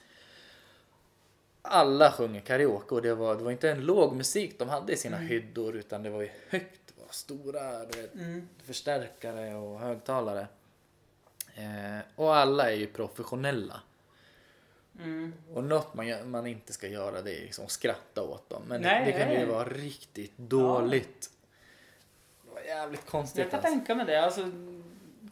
alla 1.66 2.12
sjunger 2.12 2.40
karaoke 2.40 2.94
och 2.94 3.02
det 3.02 3.14
var, 3.14 3.36
det 3.36 3.42
var 3.42 3.50
inte 3.50 3.70
en 3.70 3.80
låg 3.80 4.14
musik 4.16 4.58
de 4.58 4.68
hade 4.68 4.92
i 4.92 4.96
sina 4.96 5.16
Mm. 5.16 5.28
hyddor 5.28 5.76
utan 5.76 6.02
det 6.02 6.10
var 6.10 6.20
ju 6.22 6.30
högt, 6.48 6.80
det 6.86 7.02
var 7.02 7.12
stora 7.12 7.84
du 7.84 8.00
vet, 8.00 8.14
Mm. 8.14 8.48
förstärkare 8.64 9.54
och 9.54 9.80
högtalare. 9.80 10.46
Eh, 11.54 11.98
och 12.16 12.36
alla 12.36 12.70
är 12.70 12.74
ju 12.76 12.86
professionella. 12.86 13.80
Mm. 14.98 15.32
Och 15.54 15.64
något 15.64 15.94
man, 15.94 16.30
man 16.30 16.46
inte 16.46 16.72
ska 16.72 16.88
göra 16.88 17.22
det 17.22 17.36
är 17.38 17.40
liksom 17.40 17.68
skratta 17.68 18.22
åt 18.22 18.50
dem. 18.50 18.62
Men 18.68 18.80
Nej, 18.82 19.04
det, 19.04 19.12
det 19.12 19.18
kan 19.18 19.32
ju 19.32 19.38
nej. 19.38 19.46
vara 19.46 19.68
riktigt 19.68 20.38
dåligt. 20.38 21.30
Det 22.44 22.54
var 22.54 22.60
jävligt 22.60 23.06
konstigt 23.06 23.38
Jag 23.38 23.50
kan 23.50 23.58
alltså. 23.60 23.72
tänka 23.72 23.94
mig 23.94 24.06
det. 24.06 24.24
Alltså, 24.24 24.50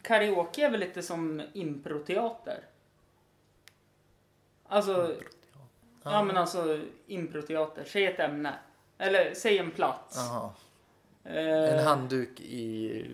karaoke 0.01 0.65
är 0.65 0.69
väl 0.69 0.79
lite 0.79 1.03
som 1.03 1.41
improteater? 1.53 2.63
Alltså, 4.67 5.15
ja 6.03 6.23
men 6.23 6.37
alltså 6.37 6.79
improteater. 7.07 7.83
Säg 7.85 8.05
ett 8.05 8.19
ämne. 8.19 8.53
Eller 8.97 9.33
säg 9.33 9.57
en 9.57 9.71
plats. 9.71 10.15
Jaha. 10.17 10.49
Eh, 11.23 11.73
En 11.79 11.83
handduk 11.87 12.39
i 12.39 13.05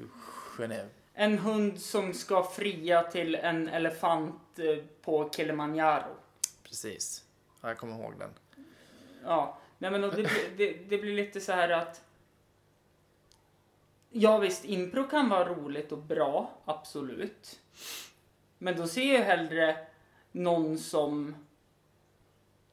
Genève. 0.57 0.87
en 1.13 1.37
hund 1.37 1.79
som 1.81 2.13
ska 2.13 2.43
fria 2.43 3.03
till 3.03 3.35
en 3.35 3.67
elefant 3.67 4.59
eh, 4.59 4.83
på 5.01 5.29
Kilimanjaro. 5.35 6.15
Precis. 6.63 7.23
Ja, 7.61 7.67
jag 7.67 7.77
kommer 7.77 7.95
ihåg 7.99 8.13
den. 8.19 8.29
Ja, 9.23 9.57
nej 9.77 9.91
men 9.91 10.01
det, 10.01 10.09
blir- 10.11 10.57
det, 10.57 10.73
det 10.89 10.97
blir 10.97 11.15
lite 11.15 11.41
så 11.41 11.51
här 11.51 11.69
att 11.69 12.01
Ja 14.11 14.37
visst, 14.37 14.65
impro 14.65 15.07
kan 15.07 15.29
vara 15.29 15.49
roligt 15.49 15.91
och 15.91 15.97
bra, 15.97 16.51
absolut. 16.65 17.59
Men 18.57 18.77
då 18.77 18.87
ser 18.87 19.13
jag 19.13 19.21
hellre 19.25 19.77
någon 20.31 20.77
som, 20.77 21.35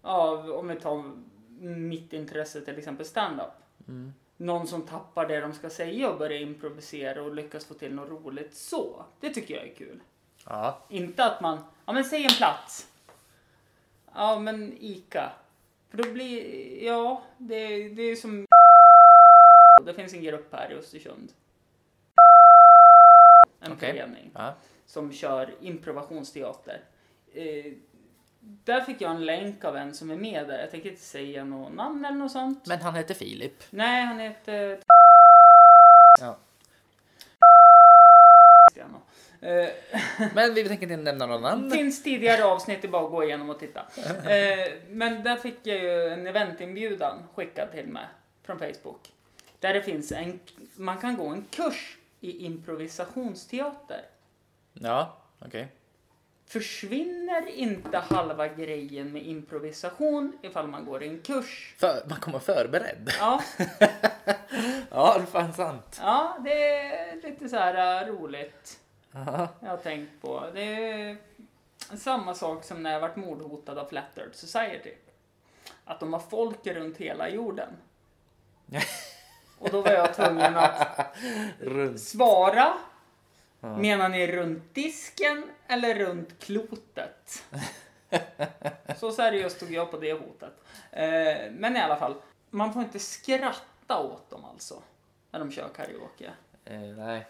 ja 0.06 0.52
om 0.52 0.68
vi 0.68 0.76
tar 0.76 1.12
mitt 1.60 2.12
intresse 2.12 2.60
till 2.60 2.78
exempel 2.78 3.06
stand-up. 3.06 3.52
Mm. 3.88 4.12
Någon 4.36 4.66
som 4.66 4.82
tappar 4.82 5.28
det 5.28 5.40
de 5.40 5.52
ska 5.52 5.70
säga 5.70 6.10
och 6.10 6.18
börjar 6.18 6.40
improvisera 6.40 7.22
och 7.22 7.34
lyckas 7.34 7.64
få 7.64 7.74
till 7.74 7.94
något 7.94 8.24
roligt 8.24 8.54
så. 8.54 9.04
Det 9.20 9.30
tycker 9.30 9.54
jag 9.54 9.68
är 9.68 9.74
kul. 9.74 10.00
Ja. 10.46 10.78
Inte 10.88 11.24
att 11.24 11.40
man, 11.40 11.58
ja 11.86 11.92
men 11.92 12.04
säg 12.04 12.24
en 12.24 12.30
plats. 12.38 12.92
Ja 14.14 14.38
men 14.38 14.72
ICA. 14.80 15.32
För 15.90 15.98
då 15.98 16.12
blir, 16.12 16.84
ja 16.84 17.22
det, 17.38 17.88
det 17.88 18.02
är 18.02 18.16
som 18.16 18.46
Det 19.84 19.94
finns 19.94 20.14
en 20.14 20.22
grupp 20.22 20.54
här 20.54 20.72
i 20.72 20.74
Östersund. 20.74 21.32
En 23.60 23.72
Okej. 23.72 23.92
förening 23.92 24.30
ja. 24.34 24.54
som 24.86 25.12
kör 25.12 25.54
improvisationsteater. 25.60 26.84
Eh, 27.34 27.72
där 28.64 28.80
fick 28.80 29.00
jag 29.00 29.10
en 29.10 29.24
länk 29.26 29.64
av 29.64 29.76
en 29.76 29.94
som 29.94 30.10
är 30.10 30.16
med 30.16 30.48
där. 30.48 30.58
Jag 30.58 30.70
tänker 30.70 30.90
inte 30.90 31.02
säga 31.02 31.44
något 31.44 31.74
namn 31.74 32.04
eller 32.04 32.18
något 32.18 32.32
sånt. 32.32 32.66
Men 32.66 32.80
han 32.80 32.94
heter 32.94 33.14
Filip. 33.14 33.62
Nej, 33.70 34.04
han 34.04 34.18
heter... 34.18 34.80
Ja. 36.20 36.36
Eh, 39.40 39.68
Men 40.34 40.54
vi 40.54 40.68
tänker 40.68 40.82
inte 40.82 40.96
nämna 40.96 41.26
några 41.26 41.40
namn. 41.40 41.70
finns 41.70 42.02
tidigare 42.02 42.44
avsnitt, 42.44 42.82
det 42.82 42.88
är 42.88 42.90
bara 42.92 43.04
att 43.04 43.10
gå 43.10 43.24
igenom 43.24 43.50
och 43.50 43.58
titta. 43.58 43.80
Eh, 44.06 44.72
men 44.88 45.22
där 45.22 45.36
fick 45.36 45.58
jag 45.62 45.76
ju 45.78 46.08
en 46.12 46.26
eventinbjudan 46.26 47.22
skickad 47.34 47.72
till 47.72 47.86
mig 47.86 48.04
från 48.42 48.58
Facebook. 48.58 49.12
Där 49.60 49.74
det 49.74 49.82
finns 49.82 50.12
en, 50.12 50.40
man 50.76 50.98
kan 50.98 51.16
gå 51.16 51.26
en 51.26 51.44
kurs 51.50 51.98
i 52.20 52.44
improvisationsteater. 52.46 54.00
Ja, 54.72 55.16
okej. 55.46 55.68
Försvinner 56.46 57.48
inte 57.48 57.98
halva 57.98 58.48
grejen 58.48 59.12
med 59.12 59.22
improvisation 59.26 60.38
ifall 60.42 60.66
man 60.68 60.84
går 60.84 61.02
en 61.02 61.20
kurs? 61.20 61.74
För, 61.78 62.02
man 62.08 62.20
kommer 62.20 62.38
förberedd. 62.38 63.10
Ja, 63.18 63.42
Ja, 64.90 65.14
det 65.18 65.22
är 65.22 65.26
fan 65.26 65.52
sant. 65.52 65.98
ja 66.02 66.36
det 66.44 66.78
är 66.86 67.16
lite 67.22 67.48
så 67.48 67.56
här 67.56 68.02
äh, 68.02 68.08
roligt. 68.08 68.78
Ja. 69.12 69.48
Jag 69.60 69.68
har 69.70 69.76
tänkt 69.76 70.22
på. 70.22 70.44
Det 70.54 70.90
är 70.92 71.16
samma 71.96 72.34
sak 72.34 72.64
som 72.64 72.82
när 72.82 72.92
jag 72.92 73.00
varit 73.00 73.16
mordhotad 73.16 73.78
av 73.78 73.86
Flat 73.88 74.18
Earth 74.18 74.36
Society. 74.36 74.92
Att 75.84 76.00
de 76.00 76.12
har 76.12 76.20
folk 76.20 76.66
runt 76.66 76.96
hela 76.96 77.28
jorden. 77.28 77.68
Och 79.58 79.70
då 79.70 79.82
var 79.82 79.90
jag 79.90 80.14
tvungen 80.14 80.56
att 80.56 81.10
svara. 81.96 82.74
Ja. 83.60 83.76
Menar 83.76 84.08
ni 84.08 84.26
runt 84.26 84.74
disken 84.74 85.44
eller 85.68 85.94
runt 85.94 86.38
klotet? 86.38 87.44
Så 88.96 89.12
seriöst 89.12 89.60
tog 89.60 89.72
jag 89.72 89.90
på 89.90 89.96
det 89.96 90.12
hotet. 90.12 90.52
Eh, 90.92 91.50
men 91.52 91.76
i 91.76 91.80
alla 91.80 91.96
fall, 91.96 92.14
man 92.50 92.72
får 92.72 92.82
inte 92.82 92.98
skratta 92.98 93.98
åt 94.02 94.30
dem 94.30 94.44
alltså. 94.44 94.82
När 95.30 95.38
de 95.40 95.50
kör 95.52 95.68
karaoke. 95.68 96.30
Eh, 96.64 96.80
nej. 96.80 97.26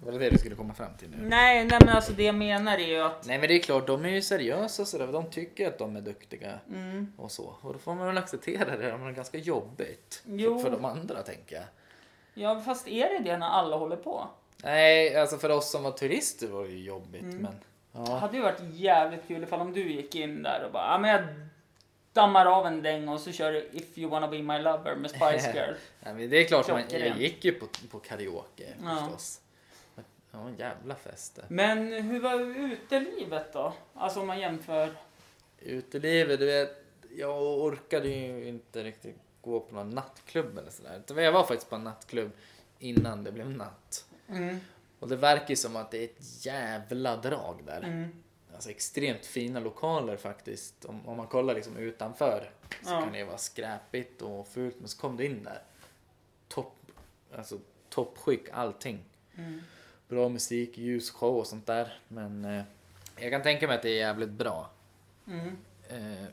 Var 0.00 0.12
det 0.12 0.18
det 0.18 0.30
du 0.30 0.38
skulle 0.38 0.54
komma 0.54 0.74
fram 0.74 0.96
till 0.98 1.10
nu? 1.10 1.16
Nej, 1.20 1.64
nej 1.64 1.78
men 1.84 1.88
alltså 1.88 2.12
det 2.12 2.22
jag 2.22 2.34
menar 2.34 2.78
är 2.78 2.86
ju 2.86 3.00
att 3.00 3.26
Nej 3.26 3.38
men 3.38 3.48
det 3.48 3.54
är 3.54 3.58
klart, 3.58 3.86
de 3.86 4.04
är 4.04 4.08
ju 4.08 4.22
seriösa 4.22 4.84
sådär. 4.84 5.06
De 5.06 5.30
tycker 5.30 5.68
att 5.68 5.78
de 5.78 5.96
är 5.96 6.00
duktiga 6.00 6.58
Mm. 6.68 7.12
och 7.16 7.30
så. 7.30 7.54
Och 7.60 7.72
då 7.72 7.78
får 7.78 7.94
man 7.94 8.06
väl 8.06 8.18
acceptera 8.18 8.76
det. 8.76 8.82
Det 8.82 8.90
är 8.90 9.10
ganska 9.12 9.38
jobbigt 9.38 10.22
Jo. 10.26 10.58
för, 10.58 10.64
för 10.64 10.70
de 10.76 10.84
andra 10.84 11.22
tänker 11.22 11.56
jag. 11.56 11.64
Ja, 12.34 12.60
fast 12.60 12.88
är 12.88 13.08
det 13.08 13.18
det 13.30 13.36
när 13.38 13.48
alla 13.48 13.76
håller 13.76 13.96
på? 13.96 14.28
Nej, 14.62 15.16
alltså 15.16 15.38
för 15.38 15.50
oss 15.50 15.70
som 15.70 15.82
var 15.82 15.92
turister 15.92 16.46
var 16.48 16.62
det 16.64 16.70
ju 16.70 16.82
jobbigt 16.84 17.22
Mm. 17.22 17.36
men... 17.42 17.52
Det 17.52 18.10
Ja. 18.10 18.16
hade 18.18 18.36
ju 18.36 18.42
varit 18.42 18.60
jävligt 18.72 19.28
kul 19.28 19.42
ifall 19.42 19.60
om 19.60 19.72
du 19.72 19.92
gick 19.92 20.14
in 20.14 20.42
där 20.42 20.64
och 20.66 20.72
bara, 20.72 20.92
ja 20.92 20.98
men 20.98 21.10
jag 21.10 21.22
dammar 22.12 22.46
av 22.46 22.66
en 22.66 22.82
däng 22.82 23.08
och 23.08 23.20
så 23.20 23.32
kör 23.32 23.52
du 23.52 23.68
If 23.72 23.98
you 23.98 24.10
wanna 24.10 24.28
be 24.28 24.42
my 24.42 24.58
lover 24.58 24.94
med 24.96 25.10
Spice 25.10 25.52
Girl. 25.54 25.74
Nej, 26.00 26.14
men 26.14 26.30
det 26.30 26.36
är 26.36 26.44
klart, 26.44 26.68
man, 26.68 26.82
jag 26.90 27.18
gick 27.18 27.44
ju 27.44 27.52
på, 27.52 27.66
på 27.90 27.98
karaoke 27.98 28.64
Ja. 28.84 28.96
förstås. 28.96 29.40
Ja, 30.30 30.48
en 30.48 30.56
jävla 30.56 30.94
fest 30.94 31.36
det. 31.36 31.44
Men 31.48 31.92
hur 31.92 32.20
var 32.20 32.40
utelivet 32.72 33.52
då? 33.52 33.72
Alltså 33.94 34.20
om 34.20 34.26
man 34.26 34.40
jämför. 34.40 34.90
Utelivet, 35.58 36.38
du 36.40 36.46
vet, 36.46 36.84
jag 37.16 37.42
orkade 37.42 38.08
ju 38.08 38.48
inte 38.48 38.84
riktigt 38.84 39.16
gå 39.40 39.60
på 39.60 39.74
någon 39.74 39.90
nattklubb 39.90 40.58
eller 40.58 40.70
sådär. 40.70 41.22
Jag 41.22 41.32
var 41.32 41.44
faktiskt 41.44 41.70
på 41.70 41.76
en 41.76 41.84
nattklubb 41.84 42.30
innan 42.78 43.24
det 43.24 43.32
blev 43.32 43.50
natt. 43.50 44.04
Mm, 44.28 44.60
Och 45.00 45.08
det 45.08 45.16
verkar 45.16 45.48
ju 45.50 45.56
som 45.56 45.76
att 45.76 45.90
det 45.90 45.98
är 45.98 46.04
ett 46.04 46.46
jävla 46.46 47.16
drag 47.16 47.62
där. 47.66 47.82
mm, 47.82 48.08
Alltså 48.54 48.70
extremt 48.70 49.26
fina 49.26 49.60
lokaler 49.60 50.16
faktiskt. 50.16 50.84
Om, 50.84 51.08
om 51.08 51.16
man 51.16 51.26
kollar 51.26 51.54
liksom 51.54 51.76
utanför 51.76 52.50
så 52.84 52.90
Ja. 52.92 53.00
kan 53.00 53.12
det 53.12 53.18
ju 53.18 53.24
vara 53.24 53.38
skräpigt 53.38 54.22
och 54.22 54.48
fult. 54.48 54.76
Men 54.78 54.88
så 54.88 54.98
kom 54.98 55.16
du 55.16 55.24
in 55.26 55.42
där. 55.44 55.62
Topp, 56.48 56.74
alltså 57.36 57.58
toppskick, 57.88 58.48
allting. 58.52 59.04
mm. 59.36 59.60
Bra 60.08 60.28
musik, 60.28 60.78
ljusshow 60.78 61.36
och 61.38 61.46
sånt 61.46 61.66
där. 61.66 61.98
Men 62.08 62.44
eh, 62.44 62.62
jag 63.16 63.30
kan 63.32 63.42
tänka 63.42 63.66
mig 63.66 63.76
att 63.76 63.82
det 63.82 63.90
är 63.90 63.96
jävligt 64.06 64.28
bra. 64.30 64.70
Mm. 65.26 65.56
Eh, 65.88 66.28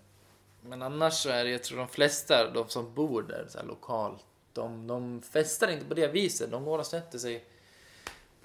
men 0.62 0.82
annars 0.82 1.14
så 1.14 1.30
är 1.30 1.44
det, 1.44 1.50
jag 1.52 1.64
tror 1.64 1.78
de 1.78 1.88
flesta, 1.88 2.52
de 2.52 2.70
som 2.70 2.94
bor 2.94 3.22
där 3.22 3.46
så 3.50 3.64
lokalt, 3.64 4.26
De, 4.54 4.88
de 4.88 5.22
festar 5.22 5.68
inte 5.68 5.86
på 5.86 5.94
det 5.94 6.08
viset. 6.08 6.52
De 6.52 6.66
går 6.66 6.80
och 6.80 6.86
sätter 6.86 7.18
sig 7.20 7.46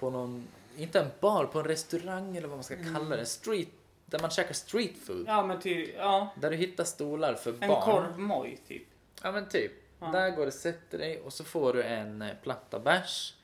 på 0.01 0.09
någon, 0.09 0.47
inte 0.77 0.99
en 0.99 1.07
bar, 1.19 1.45
på 1.45 1.59
en 1.59 1.65
restaurang 1.65 2.37
eller 2.37 2.47
vad 2.47 2.57
man 2.57 2.63
ska 2.63 2.75
kalla 2.93 3.15
det. 3.15 3.25
Street, 3.25 3.67
där 4.05 4.19
man 4.19 4.29
käkar 4.29 4.53
street 4.53 4.97
food. 4.97 5.23
Ja, 5.27 5.45
men 5.45 5.59
ty, 5.59 5.91
ja. 5.97 6.29
Där 6.35 6.49
du 6.49 6.55
hittar 6.57 6.83
stolar 6.83 7.33
för 7.33 7.53
En 7.59 7.67
barn. 7.69 7.81
korvmoj 7.81 8.59
typ. 8.67 8.83
Ja 9.23 9.31
men 9.31 9.49
typ. 9.49 9.71
Ja. 9.99 10.07
Där 10.07 10.29
går 10.29 10.45
du 10.45 10.51
sätter 10.51 10.97
dig 10.97 11.19
och 11.21 11.33
så 11.33 11.43
får 11.43 11.73
du 11.73 11.83
en 11.83 12.21
eh, 12.21 12.35
platta 12.43 12.79
bärs. 12.79 13.35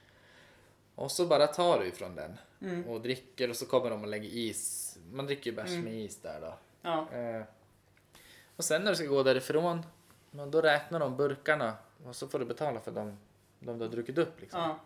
Och 0.95 1.11
så 1.11 1.25
bara 1.25 1.47
tar 1.47 1.79
du 1.79 1.85
ifrån 1.87 2.15
den 2.15 2.37
Mm. 2.61 2.85
och 2.87 3.01
dricker 3.01 3.49
och 3.49 3.55
så 3.55 3.65
kommer 3.65 3.89
de 3.89 4.01
och 4.01 4.07
lägger 4.07 4.29
is. 4.29 4.97
Man 5.11 5.25
dricker 5.25 5.49
ju 5.51 5.55
bärs 5.55 5.69
Mm. 5.69 5.83
med 5.83 5.93
is 5.93 6.21
där 6.21 6.41
då. 6.41 6.53
Ja. 6.81 7.07
Eh, 7.11 7.41
och 8.55 8.63
sen 8.63 8.83
när 8.83 8.91
du 8.91 8.95
ska 8.97 9.05
gå 9.05 9.23
därifrån, 9.23 9.85
men 10.31 10.51
då 10.51 10.61
räknar 10.61 10.99
de 10.99 11.17
burkarna 11.17 11.73
och 12.05 12.15
så 12.15 12.27
får 12.27 12.39
du 12.39 12.45
betala 12.45 12.79
för 12.79 12.91
dem 12.91 13.17
de 13.59 13.77
du 13.79 13.85
har 13.85 13.91
druckit 13.91 14.17
upp. 14.17 14.41
Liksom. 14.41 14.59
ja. 14.61 14.79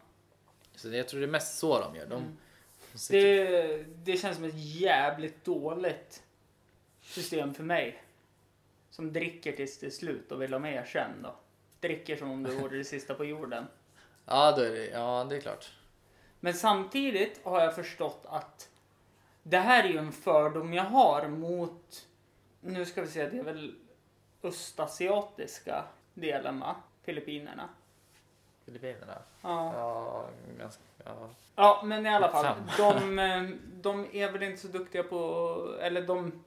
Så 0.75 0.89
jag 0.89 1.07
tror 1.07 1.19
det 1.19 1.25
är 1.25 1.31
mest 1.31 1.59
så 1.59 1.79
de 1.79 1.95
gör. 1.95 2.05
De, 2.05 2.15
Mm. 2.21 2.37
Det, 3.09 3.83
det 4.03 4.17
känns 4.17 4.35
som 4.35 4.45
ett 4.45 4.57
jävligt 4.57 5.45
dåligt 5.45 6.23
system 7.01 7.53
för 7.53 7.63
mig. 7.63 8.03
Som 8.89 9.13
dricker 9.13 9.51
tills 9.51 9.79
det 9.79 9.85
är 9.85 9.89
slut 9.91 10.31
och 10.31 10.41
vill 10.41 10.53
ha 10.53 10.59
mer 10.59 10.85
sen 10.85 11.11
då. 11.23 11.35
Dricker 11.79 12.15
som 12.15 12.31
om 12.31 12.43
det 12.43 12.51
vore 12.51 12.77
det 12.77 12.83
sista 12.83 13.13
på 13.13 13.25
jorden. 13.25 13.67
ja, 14.25 14.51
då 14.51 14.61
är 14.61 14.69
det, 14.69 14.85
ja, 14.85 15.25
det 15.29 15.35
är 15.37 15.41
klart. 15.41 15.71
Men 16.39 16.53
samtidigt 16.53 17.39
har 17.43 17.61
jag 17.61 17.75
förstått 17.75 18.25
att 18.25 18.69
det 19.43 19.57
här 19.57 19.83
är 19.83 19.87
ju 19.87 19.97
en 19.97 20.11
fördom 20.11 20.73
jag 20.73 20.83
har 20.83 21.27
mot, 21.27 22.07
nu 22.61 22.85
ska 22.85 23.01
vi 23.01 23.07
se, 23.07 23.29
det 23.29 23.37
är 23.37 23.43
väl 23.43 23.75
östasiatiska 24.43 25.85
delen 26.13 26.59
va? 26.59 26.75
Filippinerna. 27.03 27.69
Filippinerna. 28.79 29.17
Ja. 29.41 29.73
Ja, 29.73 30.25
ganska, 30.59 30.83
ja. 31.05 31.29
ja, 31.55 31.81
men 31.85 32.05
i 32.05 32.09
alla 32.09 32.29
fall. 32.29 32.55
De, 32.77 33.19
eh, 33.19 33.49
de 33.81 34.05
är 34.13 34.31
väl 34.31 34.43
inte 34.43 34.61
så 34.61 34.67
duktiga 34.67 35.03
på, 35.03 35.77
eller 35.81 36.01
de, 36.01 36.43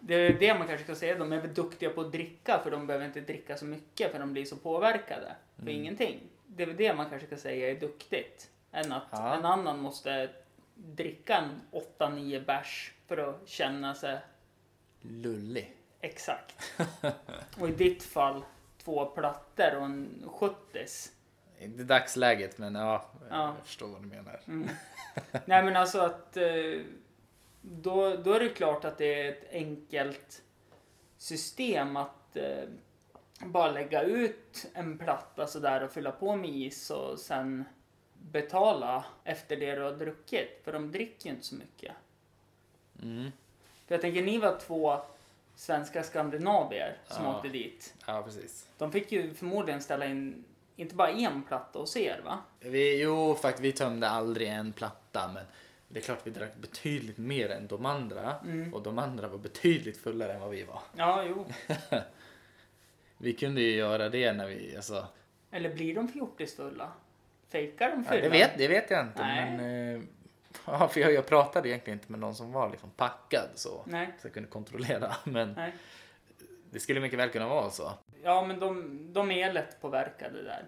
det 0.00 0.14
är 0.14 0.32
det 0.38 0.54
man 0.58 0.66
kanske 0.66 0.84
ska 0.84 0.94
säga, 0.94 1.18
de 1.18 1.32
är 1.32 1.40
väl 1.40 1.54
duktiga 1.54 1.90
på 1.90 2.00
att 2.00 2.12
dricka 2.12 2.60
för 2.62 2.70
de 2.70 2.86
behöver 2.86 3.06
inte 3.06 3.20
dricka 3.20 3.56
så 3.56 3.64
mycket 3.64 4.12
för 4.12 4.18
de 4.18 4.32
blir 4.32 4.44
så 4.44 4.56
påverkade 4.56 5.36
för 5.56 5.62
Mm. 5.62 5.74
ingenting. 5.74 6.20
Det 6.46 6.62
är 6.62 6.66
väl 6.66 6.76
det 6.76 6.94
man 6.94 7.10
kanske 7.10 7.26
ska 7.26 7.36
säga 7.36 7.70
är 7.70 7.80
duktigt. 7.80 8.50
Än 8.72 8.92
att 8.92 9.02
Ja. 9.10 9.34
en 9.34 9.44
annan 9.44 9.78
måste 9.78 10.30
dricka 10.74 11.36
en 11.36 11.60
8-9 11.70 12.44
bärs 12.44 12.92
för 13.06 13.16
att 13.16 13.48
känna 13.48 13.94
sig 13.94 14.18
Lullig. 15.00 15.76
exakt. 16.00 16.72
Och 17.60 17.68
i 17.68 17.72
ditt 17.72 18.02
fall 18.02 18.42
två 18.84 19.06
plattor 19.06 19.74
och 19.76 19.84
en 19.84 20.24
70 20.26 20.54
Inte 21.58 21.84
dagsläget, 21.84 22.58
men 22.58 22.74
ja, 22.74 23.04
Ja. 23.30 23.54
jag 23.56 23.66
förstår 23.66 23.88
vad 23.88 24.02
du 24.02 24.06
menar. 24.08 24.40
Mm. 24.46 24.68
Nej 25.44 25.62
men 25.62 25.76
alltså 25.76 26.00
att 26.00 26.36
eh, 26.36 26.80
då, 27.60 28.16
då 28.16 28.32
är 28.32 28.40
det 28.40 28.48
klart 28.48 28.84
att 28.84 28.98
det 28.98 29.22
är 29.22 29.28
ett 29.32 29.52
enkelt 29.52 30.42
system 31.18 31.96
att 31.96 32.36
eh, 32.36 32.64
bara 33.44 33.70
lägga 33.70 34.02
ut 34.02 34.66
en 34.74 34.98
platta 34.98 35.46
sådär 35.46 35.82
och 35.82 35.90
fylla 35.92 36.12
på 36.12 36.36
med 36.36 36.50
is 36.50 36.90
och 36.90 37.18
sen 37.18 37.64
betala 38.14 39.04
efter 39.24 39.56
det 39.56 39.74
du 39.74 39.82
har 39.82 39.92
druckit. 39.92 40.60
För 40.64 40.72
de 40.72 40.92
dricker 40.92 41.26
ju 41.26 41.30
inte 41.34 41.46
så 41.46 41.54
mycket. 41.54 41.92
Mm. 43.02 43.30
För 43.86 43.94
jag 43.94 44.00
tänker 44.02 44.22
ni 44.22 44.38
var 44.38 44.58
två 44.58 45.00
svenska 45.56 46.02
skandinavier 46.02 46.96
som 47.08 47.24
Ja. 47.24 47.36
åkte 47.36 47.48
dit. 47.48 47.94
Ja, 48.06 48.22
precis. 48.22 48.66
De 48.78 48.92
fick 48.92 49.12
ju 49.12 49.34
förmodligen 49.34 49.80
ställa 49.82 50.06
in 50.06 50.44
inte 50.76 50.94
bara 50.94 51.10
en 51.10 51.42
platta 51.42 51.78
hos 51.78 51.96
er 51.96 52.20
va? 52.24 52.38
Vi, 52.60 53.02
jo, 53.02 53.34
faktiskt, 53.34 53.64
vi 53.64 53.72
tömde 53.72 54.08
aldrig 54.08 54.48
en 54.48 54.72
platta, 54.72 55.30
men 55.34 55.44
det 55.88 55.98
är 56.00 56.02
klart 56.02 56.20
vi 56.24 56.30
drack 56.30 56.56
betydligt 56.56 57.18
mer 57.18 57.50
än 57.50 57.66
de 57.66 57.86
andra. 57.86 58.34
Mm. 58.44 58.74
Och 58.74 58.82
de 58.82 58.98
andra 58.98 59.28
var 59.28 59.38
betydligt 59.38 59.96
fullare 59.96 60.32
än 60.32 60.40
vad 60.40 60.50
vi 60.50 60.62
var. 60.62 60.80
Ja, 60.96 61.24
jo. 61.24 61.46
Vi 63.18 63.32
kunde 63.32 63.60
ju 63.60 63.70
göra 63.76 64.08
det 64.08 64.32
när 64.32 64.46
vi, 64.46 64.76
alltså, 64.76 65.06
Eller 65.50 65.74
blir 65.74 65.94
de 65.94 66.08
fjortisfulla? 66.08 66.92
Fejkar 67.48 67.90
de 67.90 68.04
ja, 68.06 68.10
fyllan? 68.10 68.22
det, 68.22 68.28
vet, 68.38 68.58
det 68.58 68.68
vet 68.68 68.90
jag 68.90 69.06
inte. 69.06 69.22
Nej. 69.22 69.56
Men, 69.56 69.94
eh, 69.96 70.02
ja, 70.66 70.88
för 70.88 71.00
jag, 71.00 71.12
jag 71.12 71.26
pratade 71.26 71.68
egentligen 71.68 71.98
inte 71.98 72.12
med 72.12 72.20
någon 72.20 72.34
som 72.34 72.52
var 72.52 72.70
liksom 72.70 72.90
packad 72.90 73.48
så, 73.54 73.82
Nej, 73.86 74.14
så 74.20 74.26
jag 74.26 74.34
kunde 74.34 74.48
kontrollera. 74.48 75.16
Men 75.24 75.52
nej. 75.52 75.72
det 76.70 76.80
skulle 76.80 77.00
mycket 77.00 77.18
väl 77.18 77.30
kunna 77.30 77.48
vara 77.48 77.70
så. 77.70 77.92
Ja, 78.22 78.44
men 78.46 78.60
de, 78.60 78.98
de 79.12 79.30
är 79.30 79.52
lätt 79.52 79.80
påverkade 79.80 80.42
där. 80.42 80.64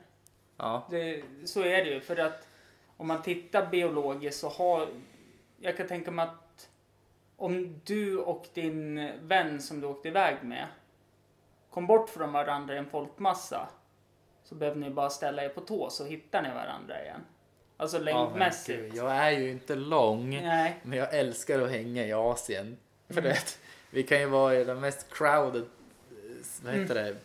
Ja, 0.57 0.87
Det, 0.91 1.23
så 1.45 1.61
är 1.61 1.85
det 1.85 1.91
ju. 1.91 2.01
För 2.01 2.17
att 2.17 2.49
om 2.97 3.07
man 3.09 3.23
tittar 3.23 3.67
biologiskt 3.67 4.41
så 4.41 4.49
har... 4.49 4.89
Jag 5.57 5.77
kan 5.77 5.87
tänka 5.87 6.11
mig 6.11 6.23
att 6.25 6.71
om 7.37 7.81
du 7.85 8.19
och 8.19 8.47
din 8.55 9.11
vän 9.21 9.63
som 9.63 9.81
du 9.81 9.87
åkte 9.87 10.09
iväg 10.09 10.37
med 10.43 10.67
kom 11.71 11.87
bort 11.87 12.11
från 12.11 12.33
varandra 12.33 12.75
i 12.75 12.79
en 12.79 12.87
folkmassa 12.87 13.69
så 14.45 14.55
behöver 14.55 14.81
ni 14.81 14.91
bara 14.91 15.11
ställa 15.11 15.45
er 15.45 15.49
på 15.49 15.61
tå 15.61 15.91
så 15.91 16.05
hittar 16.05 16.43
ni 16.43 16.49
varandra 16.49 17.03
igen. 17.03 17.21
Alltså 17.77 17.97
ja 17.97 18.03
men 18.05 18.15
längdmässigt. 18.15 18.79
gud, 18.83 18.95
jag 18.95 19.17
är 19.17 19.31
ju 19.31 19.51
inte 19.51 19.75
lång. 19.75 20.31
Nej. 20.43 20.77
Men 20.83 20.99
jag 20.99 21.15
älskar 21.15 21.61
att 21.61 21.71
hänga 21.71 22.07
i 22.07 22.13
Asien. 22.13 22.77
För 23.09 23.13
Mm. 23.15 23.25
du 23.25 23.29
vet, 23.31 23.59
vi 23.91 24.03
kan 24.03 24.21
ju 24.21 24.27
vara 24.27 24.55
i 24.57 24.65
de 24.65 24.81
mest 24.81 25.07
crowded, 25.13 25.65
vad 26.65 26.75
heter 26.75 26.95
det? 26.95 27.17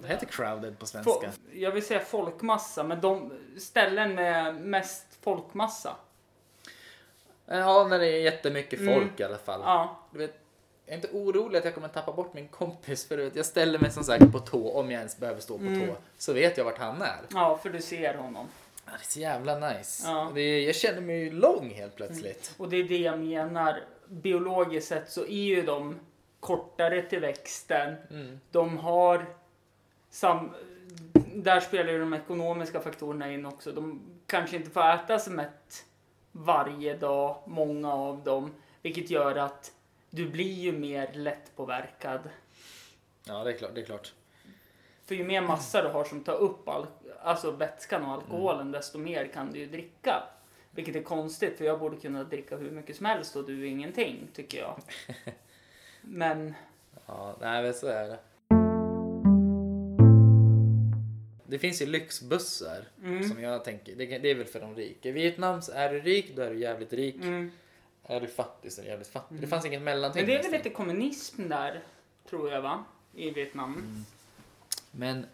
Vad 0.00 0.10
heter 0.10 0.26
crowded 0.26 0.78
på 0.78 0.86
svenska? 0.86 1.32
Jag 1.52 1.70
vill 1.70 1.86
säga 1.86 2.00
folkmassa, 2.00 2.82
men 2.82 3.00
de 3.00 3.32
ställen 3.58 4.14
med 4.14 4.54
mest 4.60 5.06
folkmassa. 5.22 5.96
Ja, 7.46 7.86
när 7.90 7.98
det 7.98 8.06
är 8.06 8.20
jättemycket 8.20 8.80
Mm. 8.80 8.94
folk 8.94 9.20
i 9.20 9.24
alla 9.24 9.38
fall. 9.38 9.60
Ja, 9.64 9.98
Du 10.12 10.18
vet, 10.18 10.34
jag 10.86 10.92
är 10.92 10.96
inte 10.96 11.08
orolig 11.12 11.58
att 11.58 11.64
jag 11.64 11.74
kommer 11.74 11.88
tappa 11.88 12.12
bort 12.12 12.34
min 12.34 12.48
kompis 12.48 13.08
för 13.08 13.16
du 13.16 13.24
vet, 13.24 13.36
jag 13.36 13.46
ställer 13.46 13.78
mig 13.78 13.90
som 13.90 14.04
sagt 14.04 14.32
på 14.32 14.38
tå, 14.38 14.70
om 14.80 14.90
jag 14.90 14.98
ens 14.98 15.16
behöver 15.18 15.40
stå 15.40 15.58
på 15.58 15.64
Mm. 15.64 15.86
tå, 15.88 15.94
så 16.18 16.32
vet 16.32 16.56
jag 16.58 16.64
vart 16.64 16.78
han 16.78 17.02
är. 17.02 17.18
ja, 17.34 17.58
för 17.62 17.70
du 17.70 17.82
ser 17.82 18.14
honom. 18.14 18.48
Det 18.90 19.04
är 19.04 19.06
så 19.06 19.20
jävla 19.20 19.58
nice. 19.58 20.08
Ja. 20.08 20.30
Det 20.34 20.62
jag 20.62 20.74
känner 20.74 21.00
mig 21.00 21.16
ju 21.16 21.30
lång 21.30 21.70
helt 21.70 21.96
plötsligt. 21.96 22.54
Och 22.56 22.68
det 22.68 22.76
är 22.76 22.84
det 22.84 22.98
jag 22.98 23.18
menar. 23.18 23.80
Biologiskt 24.08 24.88
sett 24.88 25.10
så 25.10 25.24
är 25.24 25.44
ju 25.44 25.62
de 25.62 26.00
kortare 26.40 27.02
till 27.02 27.20
växten. 27.20 27.96
Mm. 28.10 28.40
De 28.50 28.78
har 28.78 29.26
sam... 30.10 30.54
Där 31.34 31.60
spelar 31.60 31.92
ju 31.92 32.00
de 32.00 32.14
ekonomiska 32.14 32.80
faktorerna 32.80 33.32
in 33.32 33.46
också. 33.46 33.72
De 33.72 34.00
kanske 34.26 34.56
inte 34.56 34.70
får 34.70 34.90
äta 34.90 35.18
sig 35.18 35.32
mätt 35.32 35.84
varje 36.32 36.96
dag, 36.96 37.42
många 37.46 37.94
av 37.94 38.24
dem. 38.24 38.54
Vilket 38.82 39.10
gör 39.10 39.36
att 39.36 39.72
du 40.10 40.30
blir 40.30 40.52
ju 40.52 40.72
mer 40.72 41.12
lättpåverkad. 41.12 42.20
Ja, 43.24 43.44
det 43.44 43.50
är 43.50 43.58
klart. 43.58 43.74
Det 43.74 43.80
är 43.80 43.84
klart. 43.84 44.12
För 45.04 45.14
ju 45.14 45.24
mer 45.24 45.40
massa 45.40 45.82
du 45.82 45.88
har 45.88 46.04
som 46.04 46.24
tar 46.24 46.34
upp 46.34 46.68
all, 46.68 46.86
alltså 47.22 47.50
vätskan 47.50 48.04
och 48.04 48.12
alkoholen, 48.12 48.60
Mm. 48.60 48.72
desto 48.72 48.98
mer 48.98 49.26
kan 49.26 49.52
du 49.52 49.58
ju 49.58 49.66
dricka. 49.66 50.22
Vilket 50.70 50.96
är 50.96 51.02
konstigt, 51.02 51.58
för 51.58 51.64
jag 51.64 51.78
borde 51.78 51.96
kunna 51.96 52.24
dricka 52.24 52.56
hur 52.56 52.70
mycket 52.70 52.96
som 52.96 53.06
helst 53.06 53.36
och 53.36 53.44
du 53.46 53.66
ingenting, 53.66 54.28
tycker 54.34 54.58
jag. 54.58 54.80
Men, 56.02 56.54
Ja, 57.06 57.36
nej 57.40 57.62
men 57.62 57.74
så 57.74 57.86
är 57.86 58.08
det. 58.08 58.18
Det 61.46 61.58
finns 61.58 61.82
ju 61.82 61.86
lyxbussar 61.86 62.84
mm, 63.02 63.28
som 63.28 63.42
jag 63.42 63.64
tänker, 63.64 63.94
det, 63.96 64.18
det 64.18 64.30
är 64.30 64.34
väl 64.34 64.46
för 64.46 64.60
de 64.60 64.74
rika. 64.74 65.08
I 65.08 65.12
Vietnam 65.12 65.62
så 65.62 65.72
är 65.72 65.92
du 65.92 66.00
rik, 66.00 66.36
då 66.36 66.42
är 66.42 66.50
du 66.50 66.58
jävligt 66.58 66.92
rik. 66.92 67.14
mm. 67.14 67.50
Är 68.04 68.20
du 68.20 68.26
fattig 68.26 68.72
så 68.72 68.80
är 68.80 68.84
du 68.84 68.90
jävligt 68.90 69.08
fattig. 69.08 69.40
Det 69.40 69.46
fanns 69.46 69.64
inget 69.66 69.82
mellanting. 69.82 70.20
Men 70.22 70.26
det 70.26 70.32
är 70.32 70.36
väl 70.36 70.42
nästan. 70.50 70.58
lite 70.58 70.70
kommunism 70.70 71.48
där, 71.48 71.82
tror 72.30 72.50
jag 72.50 72.62
va? 72.62 72.84
I 73.14 73.30
Vietnam. 73.30 73.72
Mm. 73.74 74.04
Men 74.90 75.26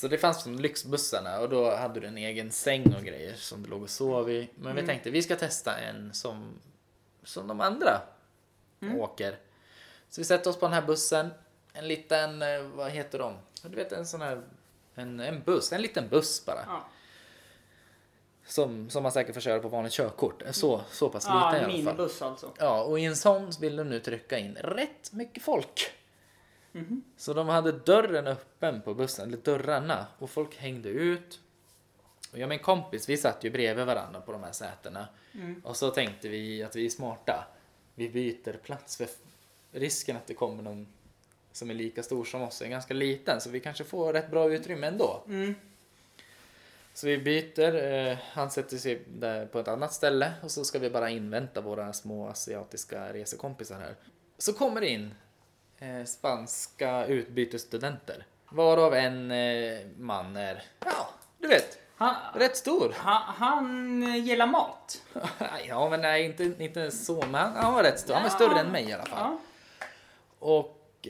så 0.00 0.08
det 0.08 0.18
fanns 0.18 0.44
de 0.44 0.58
lyxbussarna 0.58 1.40
och 1.40 1.48
då 1.48 1.70
hade 1.76 2.00
du 2.00 2.06
en 2.06 2.18
egen 2.18 2.50
säng 2.52 2.94
och 2.98 3.02
grejer 3.04 3.34
som 3.34 3.62
du 3.62 3.68
låg 3.70 3.82
och 3.82 3.90
sov 3.90 4.30
i. 4.30 4.50
Men 4.54 4.74
vi 4.74 4.80
Mm. 4.80 4.86
tänkte 4.86 5.10
vi 5.10 5.22
ska 5.22 5.36
testa 5.36 5.78
en 5.78 6.14
som, 6.14 6.58
som 7.24 7.46
de 7.48 7.60
andra 7.60 8.00
Mm. 8.82 9.00
åker. 9.00 9.38
Så 10.10 10.20
vi 10.20 10.24
sätter 10.24 10.50
oss 10.50 10.56
på 10.58 10.66
den 10.66 10.72
här 10.72 10.82
bussen. 10.82 11.30
En 11.72 11.88
liten, 11.88 12.42
eh, 12.42 12.62
vad 12.62 12.90
heter 12.90 13.18
de? 13.18 13.34
Du 13.62 13.76
vet 13.76 13.92
en 13.92 14.06
sån 14.06 14.20
här, 14.20 14.42
en, 14.94 15.20
en 15.20 15.42
buss, 15.42 15.72
en 15.72 15.82
liten 15.82 16.08
buss 16.08 16.46
bara. 16.46 16.60
Ja, 16.66 16.86
Som, 18.46 18.90
som 18.90 19.02
man 19.02 19.12
säkert 19.12 19.34
får 19.34 19.40
köra 19.40 19.60
på 19.60 19.68
vanligt 19.68 19.92
körkort. 19.92 20.42
Så, 20.50 20.80
så 20.90 21.08
pass 21.08 21.24
ja 21.28 21.50
liten 21.52 21.64
en 21.64 21.70
i 21.70 21.74
alla 21.74 21.84
fall. 21.84 21.96
minibuss 21.96 22.22
alltså. 22.22 22.52
Ja, 22.58 22.82
och 22.82 23.00
i 23.00 23.04
en 23.04 23.16
sån 23.16 23.50
vill 23.60 23.76
de 23.76 23.84
nu 23.84 24.00
trycka 24.00 24.38
in 24.38 24.54
rätt 24.60 25.12
mycket 25.12 25.42
folk. 25.42 25.90
Mhm. 26.76 27.02
Så 27.16 27.32
de 27.32 27.48
hade 27.48 27.72
dörren 27.72 28.26
öppen 28.26 28.82
på 28.82 28.94
bussen, 28.94 29.28
eller 29.28 29.38
dörrarna, 29.38 30.06
och 30.18 30.30
folk 30.30 30.56
hängde 30.56 30.88
ut. 30.88 31.40
Och 32.32 32.38
jag 32.38 32.42
och 32.42 32.48
min 32.48 32.58
kompis, 32.58 33.08
vi 33.08 33.16
satt 33.16 33.44
ju 33.44 33.50
bredvid 33.50 33.86
varandra 33.86 34.20
på 34.20 34.32
de 34.32 34.42
här 34.42 34.52
sätena. 34.52 35.08
Mm. 35.34 35.62
Och 35.64 35.76
så 35.76 35.90
tänkte 35.90 36.28
vi 36.28 36.62
att 36.62 36.76
vi 36.76 36.86
är 36.86 36.90
smarta. 36.90 37.46
Vi 37.94 38.08
byter 38.08 38.56
plats 38.56 38.96
för 38.96 39.08
risken 39.72 40.16
att 40.16 40.26
det 40.26 40.34
kommer 40.34 40.62
någon 40.62 40.86
som 41.52 41.70
är 41.70 41.74
lika 41.74 42.02
stor 42.02 42.24
som 42.24 42.42
oss 42.42 42.62
är 42.62 42.68
ganska 42.68 42.94
liten 42.94 43.40
så 43.40 43.50
vi 43.50 43.60
kanske 43.60 43.84
får 43.84 44.12
rätt 44.12 44.30
bra 44.30 44.52
utrymme 44.52 44.86
ändå. 44.86 45.22
Mm. 45.26 45.54
Så 46.94 47.06
vi 47.06 47.18
byter, 47.18 47.74
eh, 47.74 48.18
han 48.32 48.50
sätter 48.50 48.76
sig 48.76 49.02
där 49.08 49.46
på 49.46 49.58
ett 49.58 49.68
annat 49.68 49.92
ställe 49.92 50.32
och 50.42 50.50
så 50.50 50.64
ska 50.64 50.78
vi 50.78 50.90
bara 50.90 51.10
invänta 51.10 51.60
våra 51.60 51.92
små 51.92 52.28
asiatiska 52.28 53.12
resekompisar 53.12 53.80
här. 53.80 53.94
Så 54.38 54.52
kommer 54.52 54.80
det 54.80 54.88
in 54.88 55.14
eh, 55.78 56.04
spanska 56.04 57.06
utbytesstudenter. 57.06 58.26
Varav 58.48 58.94
en 58.94 59.30
eh, 59.30 59.78
man 59.98 60.36
är, 60.36 60.62
ja, 60.84 61.08
du 61.38 61.48
vet, 61.48 61.78
Han, 61.96 62.14
rätt 62.34 62.56
stor. 62.56 62.94
han, 62.96 63.22
han 63.34 64.02
gillar 64.24 64.46
mat. 64.46 65.02
ja, 65.68 65.88
men 65.90 66.00
nej, 66.00 66.24
inte, 66.24 66.44
inte 66.58 66.90
så, 66.90 67.14
men 67.20 67.34
han, 67.34 67.56
han 67.56 67.74
var 67.74 67.82
rätt 67.82 68.00
stor. 68.00 68.14
Han 68.14 68.22
var 68.22 68.30
större 68.30 68.60
än 68.60 68.72
mig 68.72 68.88
i 68.88 68.92
alla 68.92 69.04
fall. 69.04 69.18
Ja. 69.18 69.38
Och 70.38 71.08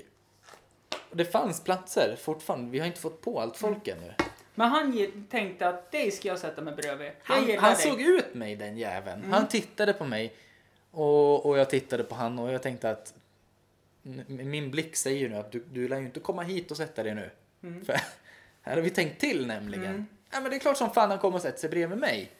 det 1.10 1.24
fanns 1.24 1.64
platser 1.64 2.16
fortfarande. 2.20 2.70
Vi 2.70 2.78
har 2.78 2.86
inte 2.86 3.00
fått 3.00 3.20
på 3.20 3.40
allt 3.40 3.56
folk 3.56 3.88
ännu. 3.88 4.14
Men 4.54 4.68
han 4.68 5.26
tänkte 5.30 5.68
att 5.68 5.90
det 5.90 6.14
ska 6.14 6.28
jag 6.28 6.38
sätta 6.38 6.62
mig 6.62 6.74
bredvid. 6.74 7.06
Jag 7.06 7.14
Han, 7.22 7.58
han 7.58 7.74
dig. 7.74 7.82
såg 7.82 8.00
ut 8.00 8.34
mig 8.34 8.56
den 8.56 8.78
jäveln. 8.78 9.18
Mm. 9.18 9.32
Han 9.32 9.48
tittade 9.48 9.92
på 9.92 10.04
mig 10.04 10.34
och, 10.90 11.46
och 11.46 11.58
jag 11.58 11.70
tittade 11.70 12.04
på 12.04 12.14
han 12.14 12.38
och 12.38 12.52
jag 12.52 12.62
tänkte 12.62 12.90
att 12.90 13.14
min 14.28 14.70
blick 14.70 14.96
säger 14.96 15.20
ju 15.20 15.28
nu 15.28 15.36
att 15.36 15.52
du, 15.52 15.64
du 15.72 15.88
lär 15.88 15.98
ju 15.98 16.06
inte 16.06 16.20
komma 16.20 16.42
hit 16.42 16.70
och 16.70 16.76
sätta 16.76 17.02
dig 17.02 17.14
nu. 17.14 17.30
För 17.84 17.92
här 18.62 18.76
har 18.76 18.82
vi 18.82 18.90
tänkt 18.90 19.20
till 19.20 19.46
nämligen. 19.46 19.84
Mm. 19.84 20.06
Ja, 20.30 20.40
men 20.40 20.50
det 20.50 20.56
är 20.56 20.60
klart 20.60 20.76
som 20.76 20.90
fan 20.90 21.10
han 21.10 21.18
kommer 21.18 21.36
och 21.36 21.42
sätter 21.42 21.58
sig 21.58 21.70
bredvid 21.70 21.98
mig. 21.98 22.30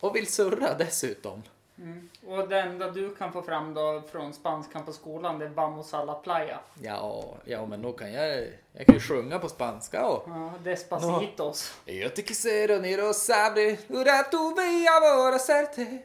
Och 0.00 0.16
vill 0.16 0.26
surra 0.26 0.74
dessutom. 0.74 1.42
Mm. 1.78 2.08
Och 2.26 2.48
det 2.48 2.60
enda 2.60 2.90
du 2.90 3.14
kan 3.14 3.32
få 3.32 3.42
fram 3.42 3.74
då 3.74 4.02
från 4.12 4.32
spanskan 4.32 4.84
på 4.84 4.92
skolan 4.92 5.38
det 5.38 5.44
är 5.44 5.48
vamos 5.48 5.94
a 5.94 6.04
la 6.04 6.14
playa. 6.14 6.58
Ja, 6.82 7.36
ja 7.44 7.66
men 7.66 7.82
då 7.82 7.92
kan 7.92 8.12
jag, 8.12 8.48
jag 8.72 8.86
kan 8.86 8.94
ju 8.94 9.00
sjunga 9.00 9.38
på 9.38 9.48
spanska 9.48 10.06
och 10.06 10.24
Ja, 10.28 10.52
despacitos. 10.64 11.74
Jag 11.84 12.16
te 12.16 12.22
quisiera 12.22 12.78
ni 12.78 12.96
lo 12.96 13.12
sabe 13.12 13.78
ura 13.88 14.22
tu 14.22 14.54
veia 14.54 15.00
vara 15.00 15.38
certe. 15.38 15.98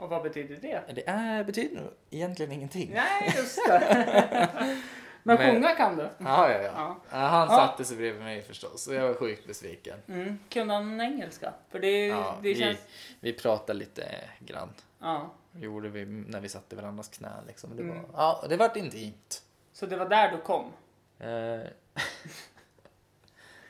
Och 0.00 0.08
vad 0.08 0.22
betyder 0.22 0.56
det? 0.56 0.82
Det 0.94 1.08
är, 1.08 1.44
betyder 1.44 1.80
nog 1.80 1.90
egentligen 2.10 2.52
ingenting. 2.52 2.90
Nej, 2.94 3.34
just 3.36 3.58
det. 3.66 4.48
Men, 5.22 5.36
Men- 5.36 5.52
sjunga 5.54 5.74
kan 5.74 5.96
du. 5.96 6.02
Ja, 6.18 6.50
ja, 6.52 6.62
ja. 6.62 6.96
Ja. 7.10 7.16
han 7.18 7.48
satte 7.48 7.84
sig 7.84 7.96
bredvid 7.96 8.22
mig 8.22 8.42
förstås 8.42 8.86
och 8.88 8.94
jag 8.94 9.06
var 9.08 9.14
sjukt 9.14 9.46
besviken. 9.46 9.98
Mm. 10.08 10.38
Kunde 10.48 10.74
han 10.74 11.00
engelska? 11.00 11.52
För 11.70 11.78
det, 11.78 12.06
Ja, 12.06 12.36
det 12.42 12.54
känns... 12.54 12.78
vi, 13.20 13.32
vi 13.32 13.38
pratade 13.38 13.78
lite 13.78 14.04
grann. 14.38 14.68
Ja. 15.00 15.30
Det 15.52 15.64
gjorde 15.64 15.88
vi 15.88 16.04
när 16.06 16.40
vi 16.40 16.48
satt 16.48 16.72
i 16.72 16.76
varandras 16.76 17.08
knän. 17.08 17.44
Liksom. 17.46 17.76
Det, 17.76 17.82
Mm. 17.82 18.02
var, 18.02 18.08
ja, 18.16 18.44
det 18.48 18.56
vart 18.56 18.76
intimt. 18.76 19.42
Så 19.72 19.86
det 19.86 19.96
var 19.96 20.08
där 20.08 20.30
du 20.32 20.38
kom? 20.40 20.72
Eh, 21.18 21.60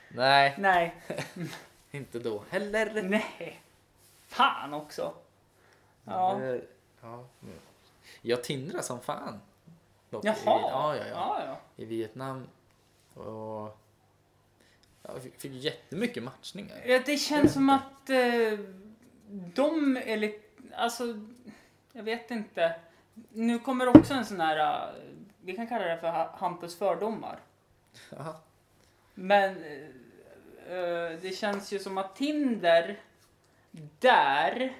Nej, 0.08 0.54
Nej. 0.58 0.94
inte 1.90 2.18
då 2.18 2.42
heller. 2.50 3.02
Nej. 3.02 3.60
Fan 4.28 4.74
också. 4.74 5.12
Ja. 6.04 6.42
Eh, 6.42 6.60
ja. 7.00 7.24
Jag 8.22 8.44
tindrar 8.44 8.80
som 8.82 9.00
fan. 9.00 9.40
Dock, 10.10 10.24
i- 10.24 10.26
Jaha. 10.26 10.36
Ja, 10.44 10.96
ja, 10.96 11.06
ja. 11.06 11.06
ja, 11.12 11.42
ja. 11.46 11.56
i 11.76 11.84
Vietnam. 11.84 12.46
Och 13.14 13.78
jag 15.02 15.22
fick, 15.22 15.52
jättemycket 15.52 16.22
matchningar. 16.22 16.82
Ja, 16.86 17.00
Det 17.06 17.16
känns 17.16 17.52
som 17.52 17.70
att 17.70 18.10
eh, 18.10 18.58
de 19.54 19.96
är 19.96 20.16
lite, 20.16 20.40
alltså, 20.76 21.04
jag 21.92 22.02
vet 22.02 22.30
inte. 22.30 22.80
Nu 23.32 23.58
kommer 23.58 23.88
också 23.98 24.14
en 24.14 24.24
sån 24.24 24.40
här, 24.40 24.88
eh, 24.88 24.94
vi 25.40 25.56
kan 25.56 25.66
kalla 25.66 25.84
det 25.84 25.98
för 26.00 26.10
Ha- 26.10 26.36
Hampus 26.38 26.78
fördomar. 26.78 27.38
Ja. 28.10 28.40
Men 29.14 29.56
eh, 29.64 30.76
eh, 30.78 31.18
det 31.20 31.36
känns 31.36 31.72
ju 31.72 31.78
som 31.78 31.98
att 31.98 32.16
Tinder, 32.16 33.00
där 33.98 34.72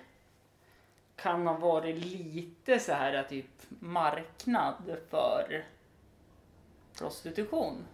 kan 1.23 1.47
ha 1.47 1.55
varit 1.55 1.97
lite 1.97 2.79
så 2.79 2.93
här 2.93 3.23
typ 3.23 3.47
marknad 3.69 4.75
för 5.11 5.65
prostitution. 6.99 7.87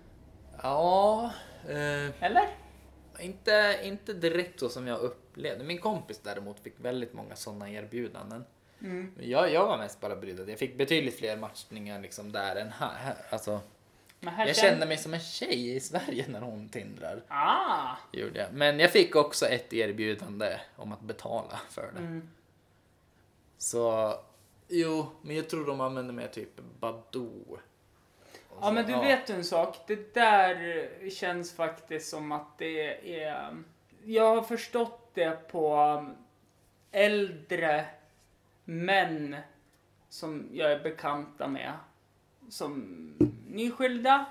Ja, 0.63 1.31
eh, 1.69 2.25
Eller? 2.25 2.49
inte, 3.21 3.81
inte 3.83 4.13
direkt 4.13 4.61
så 4.61 4.69
som 4.69 4.87
jag 4.87 5.01
upplevde. 5.01 5.65
Min 5.65 5.79
kompis 5.79 6.21
däremot 6.25 6.61
fick 6.61 6.75
väldigt 6.77 7.13
många 7.13 7.37
sådana 7.37 7.71
erbjudanden. 7.71 8.45
Mm. 8.81 9.13
Jag, 9.21 9.53
jag 9.53 9.67
var 9.67 9.79
mest 9.79 10.01
bara 10.01 10.17
brydd. 10.17 10.49
Jag 10.49 10.59
fick 10.59 10.79
betydligt 10.79 11.19
fler 11.19 11.37
matchningar 11.37 12.01
liksom 12.01 12.33
där 12.33 12.57
än 12.57 12.73
här. 12.73 12.95
här. 12.99 13.17
Alltså, 13.31 13.61
jag 14.21 14.57
kände 14.57 14.87
mig 14.87 14.97
som 14.97 15.15
en 15.15 15.21
tjej 15.21 15.77
i 15.77 15.81
Sverige 15.81 16.25
när 16.29 16.41
hon 16.41 16.69
tindrar. 16.69 17.23
Ah! 17.29 17.97
Gjorde 18.13 18.39
jag. 18.39 18.53
Men 18.53 18.79
jag 18.79 18.93
fick 18.93 19.17
också 19.17 19.47
ett 19.47 19.73
erbjudande 19.73 20.61
om 20.77 20.93
att 20.93 21.01
betala 21.01 21.61
för 21.71 21.93
det. 21.93 21.99
Mm. 21.99 22.29
Så 23.59 24.15
jo, 24.69 25.07
men 25.23 25.37
jag 25.37 25.49
tror 25.49 25.67
de 25.67 25.81
använder 25.81 26.15
mer 26.15 26.29
typ 26.29 26.61
Badoo. 26.81 27.59
Ja 28.61 28.73
men 28.73 28.87
du 28.87 28.93
vet 28.93 29.31
ju 29.31 29.35
en 29.35 29.45
sak, 29.45 29.77
det 29.87 30.15
där 30.15 31.11
känns 31.11 31.53
faktiskt 31.53 32.11
som 32.11 32.33
att 32.33 32.59
det 32.59 33.21
är... 33.23 33.63
Jag 34.05 34.37
har 34.37 34.43
förstått 34.43 35.11
det 35.15 35.49
på 35.49 36.05
äldre 36.93 37.87
män 38.65 39.37
som 40.09 40.49
jag 40.53 40.73
är 40.73 40.81
bekanta 40.81 41.49
med. 41.49 41.73
Som 42.51 42.81
nyskilda, 43.49 44.27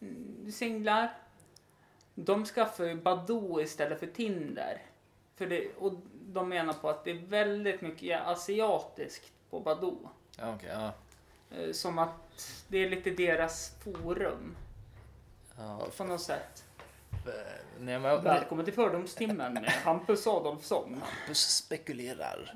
mm, 0.00 0.52
singlar. 0.52 1.18
De 2.14 2.44
skaffar 2.44 2.84
ju 2.84 2.94
Badoo 2.94 3.60
istället 3.60 4.00
för 4.00 4.06
Tinder. 4.06 4.82
För 5.36 5.46
det, 5.46 5.68
och 5.78 5.92
de 6.32 6.48
menar 6.48 6.72
på 6.72 6.88
att 6.90 7.04
det 7.04 7.10
är 7.10 7.14
väldigt 7.26 7.80
mycket 7.80 8.20
asiatiskt 8.26 9.32
på 9.50 9.60
Badoo. 9.60 10.08
Ja, 10.38 10.54
okej, 10.54 10.70
ja. 10.72 10.92
Eh, 11.58 11.72
Som 11.72 11.98
att 11.98 12.58
det 12.68 12.78
är 12.78 12.90
lite 12.90 13.10
deras 13.10 13.72
forum 13.84 14.56
Ja, 15.58 15.86
på 15.96 16.04
något 16.04 16.20
sätt. 16.20 16.64
f- 17.12 17.34
nej, 17.78 17.98
men, 17.98 18.22
Välkommen 18.24 18.64
till 18.64 18.74
Fördomstimmen 18.74 19.54
med 19.54 19.64
Hampus 19.70 20.26
Adolfsson. 20.26 21.02
Hampus 21.04 21.38
spekulerar. 21.56 22.54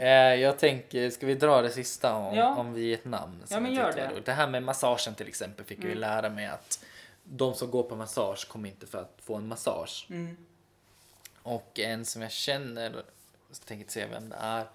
Eh, 0.00 0.08
jag 0.40 0.58
tänker, 0.58 1.10
ska 1.10 1.26
vi 1.26 1.34
dra 1.34 1.62
det 1.62 1.70
sista 1.70 2.14
om, 2.14 2.24
Mm. 2.26 2.38
Ja. 2.38 2.56
om 2.56 2.72
Vietnam? 2.72 3.42
Ja, 3.48 3.60
men 3.60 3.74
gör 3.74 3.92
det. 3.92 4.10
Det 4.24 4.32
här 4.32 4.48
med 4.48 4.62
massagen 4.62 5.14
till 5.14 5.28
exempel 5.28 5.64
fick 5.64 5.78
vi 5.78 5.84
Mm. 5.86 5.98
lära 5.98 6.28
mig 6.30 6.46
att 6.46 6.84
de 7.24 7.54
som 7.54 7.70
går 7.70 7.82
på 7.82 7.96
massage 7.96 8.48
kommer 8.48 8.68
inte 8.68 8.86
för 8.86 8.98
att 9.00 9.14
få 9.22 9.34
en 9.36 9.48
massage. 9.48 10.06
Mm. 10.10 10.36
Och 11.42 11.78
en 11.78 12.04
som 12.04 12.22
jag 12.22 12.30
känner, 12.32 12.92
jag 13.48 13.60
tänker 13.64 13.82
inte 13.82 13.92
säga 13.92 14.06
vem 14.06 14.28
det 14.28 14.36
är, 14.40 14.66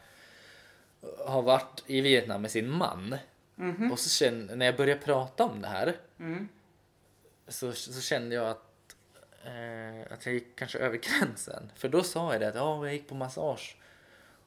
har 1.26 1.42
varit 1.42 1.84
i 1.88 2.02
Vietnam 2.02 2.42
med 2.42 2.52
sin 2.52 2.70
man. 2.70 3.16
Mhm. 3.56 3.92
Och 3.92 4.00
så 4.00 4.10
kände, 4.10 4.56
när 4.56 4.66
jag 4.66 4.76
började 4.78 5.02
prata 5.02 5.44
om 5.44 5.62
det 5.62 5.68
här 5.68 5.96
Mm. 6.20 6.48
så, 7.48 7.74
så 7.74 8.02
kände 8.02 8.36
jag 8.36 8.48
att, 8.50 8.96
eh, 9.44 10.14
att 10.14 10.26
jag 10.26 10.34
gick 10.36 10.56
kanske 10.56 10.80
över 10.80 10.98
gränsen. 11.22 11.72
För 11.76 11.90
då 11.90 12.04
sa 12.04 12.32
jag 12.32 12.42
det 12.42 12.48
att 12.48 12.56
ja, 12.56 12.86
jag 12.86 12.94
gick 12.94 13.08
på 13.10 13.16
massage. 13.16 13.76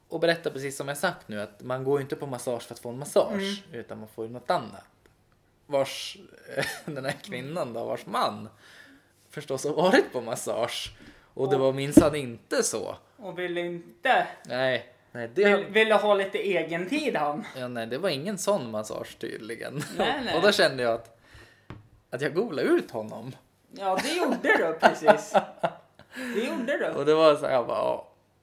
Och 0.08 0.20
berättade 0.20 0.50
precis 0.50 0.76
som 0.76 0.88
jag 0.88 0.96
sagt 0.98 1.28
nu 1.28 1.40
att 1.40 1.62
man 1.62 1.84
går 1.84 1.98
ju 1.98 2.02
inte 2.02 2.16
på 2.16 2.26
massage 2.26 2.62
för 2.62 2.74
att 2.74 2.80
få 2.80 2.88
en 2.88 2.98
massage 2.98 3.62
utan 3.72 3.98
man 3.98 4.08
får 4.08 4.26
ju 4.26 4.32
något 4.32 4.50
annat. 4.50 4.84
Vars 5.66 6.16
den 6.84 7.04
här 7.04 7.16
kvinnan 7.22 7.72
då, 7.72 7.84
vars 7.84 8.06
man 8.06 8.48
förstås 9.30 9.64
har 9.64 9.72
varit 9.74 10.12
på 10.12 10.20
massage. 10.20 10.92
Och 11.34 11.50
det 11.50 11.56
var 11.56 11.72
minsann 11.72 12.14
inte 12.14 12.62
så. 12.62 12.96
Och 13.16 13.38
ville 13.38 13.60
inte... 13.60 14.26
Nej, 14.46 14.86
nej 15.12 15.30
det, 15.34 15.44
Vill, 15.44 15.64
ville 15.66 15.94
ha 15.94 16.14
lite 16.14 16.38
egen 16.38 16.88
tid 16.88 17.16
han. 17.16 17.44
ja, 17.56 17.68
nej, 17.68 17.86
det 17.86 17.98
var 17.98 18.08
ingen 18.08 18.38
sån 18.38 18.70
massage 18.70 19.18
tydligen. 19.18 19.82
Nej, 19.98 20.20
nej. 20.24 20.34
Och 20.36 20.42
då 20.42 20.52
kände 20.52 20.82
jag 20.82 20.92
att, 20.92 21.18
att 22.10 22.20
jag 22.20 22.34
golade 22.34 22.68
ut 22.68 22.90
honom. 22.90 23.32
Ja 23.72 23.98
det 24.02 24.12
gjorde 24.16 24.56
du 24.56 24.78
precis. 24.80 25.34
Det 26.34 26.40
gjorde 26.40 26.78
du. 26.78 26.86
Och 26.86 27.06
det 27.06 27.14
var 27.14 27.34
så 27.34 27.46
här, 27.46 27.52
jag 27.52 27.66
bara, 27.66 28.00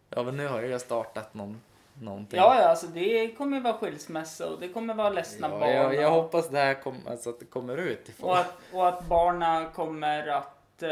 ja, 0.09 0.23
men 0.23 0.37
nu 0.37 0.47
har 0.47 0.61
jag 0.61 0.81
startat 0.81 1.33
någon, 1.33 1.61
någonting. 2.01 2.37
Ja, 2.39 2.59
ja, 2.61 2.67
alltså 2.67 2.87
det 2.87 3.31
kommer 3.31 3.59
vara 3.59 3.73
skilsmässa 3.73 4.47
och 4.49 4.59
det 4.59 4.67
kommer 4.69 4.93
vara 4.93 5.09
ledsna 5.09 5.47
Ja, 5.49 5.59
barn. 5.59 5.69
jag, 5.71 5.95
jag 5.95 6.11
hoppas 6.11 6.49
det 6.49 6.57
här 6.57 6.73
kom, 6.73 6.97
alltså 7.09 7.29
att 7.29 7.39
det 7.39 7.45
kommer 7.45 7.77
ut. 7.77 8.09
Och 8.19 8.37
att, 8.37 8.53
och 8.73 8.87
att 8.87 9.05
barnen 9.05 9.71
kommer 9.71 10.27
att 10.27 10.83
eh, 10.83 10.89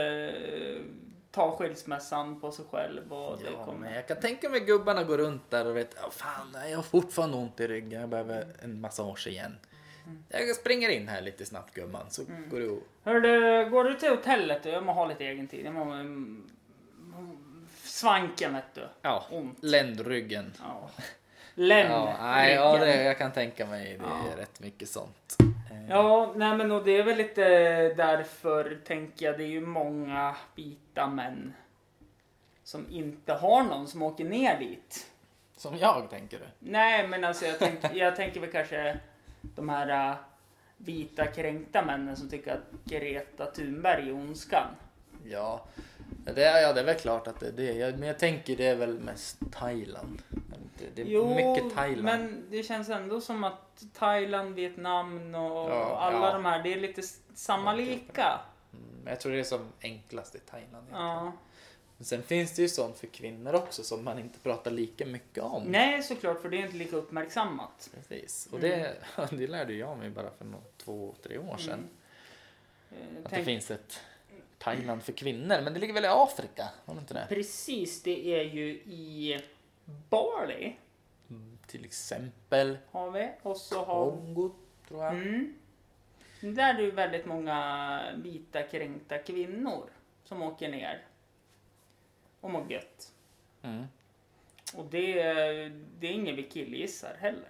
ta 1.35 1.51
skilsmässan 1.57 2.39
på 2.41 2.51
sig 2.51 2.65
själv. 2.71 3.13
Och 3.13 3.37
det 3.37 3.49
Ja, 3.57 3.65
kommer... 3.65 3.95
jag 3.95 4.07
kan 4.07 4.19
tänka 4.19 4.49
mig 4.49 4.59
gubbarna 4.59 5.03
går 5.03 5.17
runt 5.17 5.49
där 5.51 5.65
och 5.67 5.77
vet, 5.77 5.95
ja, 6.01 6.09
fan 6.11 6.57
jag 6.69 6.75
har 6.75 6.83
fortfarande 6.83 7.37
ont 7.37 7.59
i 7.59 7.67
ryggen, 7.67 7.99
jag 8.01 8.09
behöver 8.09 8.47
en 8.63 8.81
massage 8.81 9.27
igen. 9.27 9.57
Jag 10.29 10.55
springer 10.55 10.89
in 10.89 11.07
här 11.07 11.21
lite 11.21 11.45
snabbt 11.45 11.73
gumman, 11.73 12.05
så 12.09 12.21
Mm. 12.21 12.49
går 12.49 12.59
du 12.59 12.81
Hörru, 13.03 13.69
går 13.69 13.83
du 13.83 13.93
till 13.93 14.09
hotellet? 14.09 14.65
Jag 14.65 14.83
må 14.83 14.93
ha 14.93 15.05
lite 15.05 15.25
egen 15.25 15.47
tid. 15.47 15.65
Jag 15.65 15.73
må... 15.73 15.81
mm, 15.81 16.49
Svanken 17.83 18.53
vet 18.53 18.73
du. 18.73 18.87
Ja, 19.01 19.25
Ont. 19.31 19.57
ländryggen. 19.61 20.53
Ja. 20.59 20.89
Lem. 21.55 21.91
Ja, 21.91 22.15
nej, 22.21 22.53
ja 22.53 22.77
det, 22.77 23.03
jag 23.03 23.17
kan 23.17 23.31
tänka 23.31 23.65
mig 23.65 23.85
det 23.99 24.05
är 24.05 24.07
Ja. 24.37 24.41
rätt 24.41 24.59
mycket 24.59 24.89
sånt. 24.89 25.37
Ja, 25.89 26.33
nej 26.35 26.57
men 26.57 26.71
och 26.71 26.83
det 26.83 26.97
är 26.97 27.03
väl 27.03 27.17
lite 27.17 27.43
därför 27.93 28.79
tänker 28.85 29.25
jag 29.25 29.37
det 29.37 29.43
är 29.43 29.47
ju 29.47 29.61
många 29.61 30.35
vita 30.55 31.07
män 31.07 31.53
som 32.63 32.85
inte 32.89 33.33
har 33.33 33.63
någon 33.63 33.87
som 33.87 34.01
åker 34.01 34.25
ner 34.25 34.59
dit. 34.59 35.11
Som 35.57 35.77
jag, 35.77 36.09
tänker 36.09 36.39
du? 36.39 36.45
Nej, 36.59 37.07
men 37.07 37.23
alltså 37.23 37.45
jag, 37.45 37.59
tänk, 37.59 37.79
jag 37.93 38.15
tänker 38.15 38.39
väl 38.39 38.51
kanske 38.51 38.99
de 39.41 39.69
här 39.69 40.09
äh, 40.09 40.15
vita 40.77 41.25
kränkta 41.25 41.85
männen 41.85 42.15
som 42.15 42.29
tycker 42.29 42.53
att 42.53 42.71
Greta 42.83 43.45
Thunberg 43.45 44.09
är 44.09 44.13
ondskan. 44.13 44.67
Ja, 45.25 45.65
det 46.35 46.43
är, 46.43 46.61
ja, 46.61 46.73
det 46.73 46.79
är 46.79 46.85
väl 46.85 46.95
klart 46.95 47.27
att 47.27 47.39
det 47.39 47.47
är 47.47 47.51
det. 47.51 47.73
Jag, 47.73 47.99
men 47.99 48.07
jag 48.07 48.19
tänker 48.19 48.55
det 48.55 48.67
är 48.67 48.75
väl 48.75 48.99
mest 48.99 49.37
Thailand. 49.51 50.21
Det, 50.95 51.01
är 51.01 51.05
Jo, 51.05 51.35
mycket 51.35 51.75
Thailand. 51.75 52.03
men 52.03 52.45
det 52.49 52.63
känns 52.63 52.89
ändå 52.89 53.21
som 53.21 53.43
att 53.43 53.83
Thailand, 53.93 54.55
Vietnam 54.55 55.35
och 55.35 55.69
Ja, 55.71 55.97
alla 55.99 56.27
ja. 56.27 56.33
de 56.33 56.45
här, 56.45 56.63
det 56.63 56.73
är 56.73 56.79
lite 56.79 57.01
samma 57.33 57.73
lika. 57.73 58.39
Mm, 58.73 59.07
jag 59.07 59.19
tror 59.19 59.31
det 59.31 59.39
är 59.39 59.43
som 59.43 59.67
enklast 59.81 60.35
i 60.35 60.39
Thailand. 60.39 60.88
Ja. 60.91 61.31
Men 61.97 62.05
sen 62.05 62.23
finns 62.23 62.55
det 62.55 62.61
ju 62.61 62.69
sånt 62.69 62.97
för 62.97 63.07
kvinnor 63.07 63.53
också 63.53 63.83
som 63.83 64.03
man 64.03 64.19
inte 64.19 64.39
pratar 64.39 64.71
lika 64.71 65.05
mycket 65.05 65.43
om. 65.43 65.63
Nej, 65.63 66.03
såklart, 66.03 66.41
för 66.41 66.49
det 66.49 66.57
är 66.57 66.65
inte 66.65 66.77
lika 66.77 66.95
uppmärksammat. 66.95 67.89
Precis. 67.95 68.47
Och 68.51 68.59
Mm. 68.63 68.69
det, 68.71 68.95
det 69.38 69.47
lärde 69.47 69.73
jag 69.73 69.97
mig 69.97 70.09
bara 70.09 70.29
för 70.38 70.45
nå- 70.45 70.61
två, 70.77 71.15
tre 71.23 71.38
år 71.38 71.57
sedan. 71.57 71.73
Mm. 72.91 73.01
Eh, 73.01 73.23
Att 73.25 73.29
tänk- 73.31 73.39
det 73.41 73.51
finns 73.51 73.71
ett 73.71 73.99
Thailand 74.57 75.03
för 75.03 75.11
kvinnor. 75.13 75.61
Men 75.61 75.73
det 75.73 75.79
ligger 75.79 75.93
väl 75.93 76.05
i 76.05 76.07
Afrika? 76.11 76.69
Har 76.85 76.93
det 76.93 76.99
inte 76.99 77.13
det? 77.13 77.25
Precis, 77.29 78.03
det 78.03 78.39
är 78.39 78.43
ju 78.43 78.69
i 78.85 79.41
Bali 79.85 80.75
Mm, 81.29 81.57
till 81.67 81.85
exempel 81.85 82.77
har 82.91 83.11
vi. 83.11 83.31
Och 83.41 83.57
så 83.57 83.83
har 83.85 84.11
Kongo, 84.11 84.51
tror 84.87 85.03
jag. 85.03 85.13
mm. 85.13 85.55
Där 86.41 86.69
är 86.69 86.73
det 86.73 86.83
ju 86.83 86.91
väldigt 86.91 87.25
många 87.25 88.01
vita 88.15 88.63
kränkta 88.63 89.17
kvinnor 89.17 89.89
som 90.23 90.41
åker 90.41 90.69
ner 90.69 91.05
och 92.41 92.49
mår 92.49 92.71
gött. 92.71 93.11
Mm. 93.61 93.85
Och 94.75 94.85
det, 94.85 95.13
det 95.99 96.07
är 96.07 96.11
inget 96.11 96.35
vi 96.35 96.43
killgissar 96.43 97.15
heller. 97.19 97.49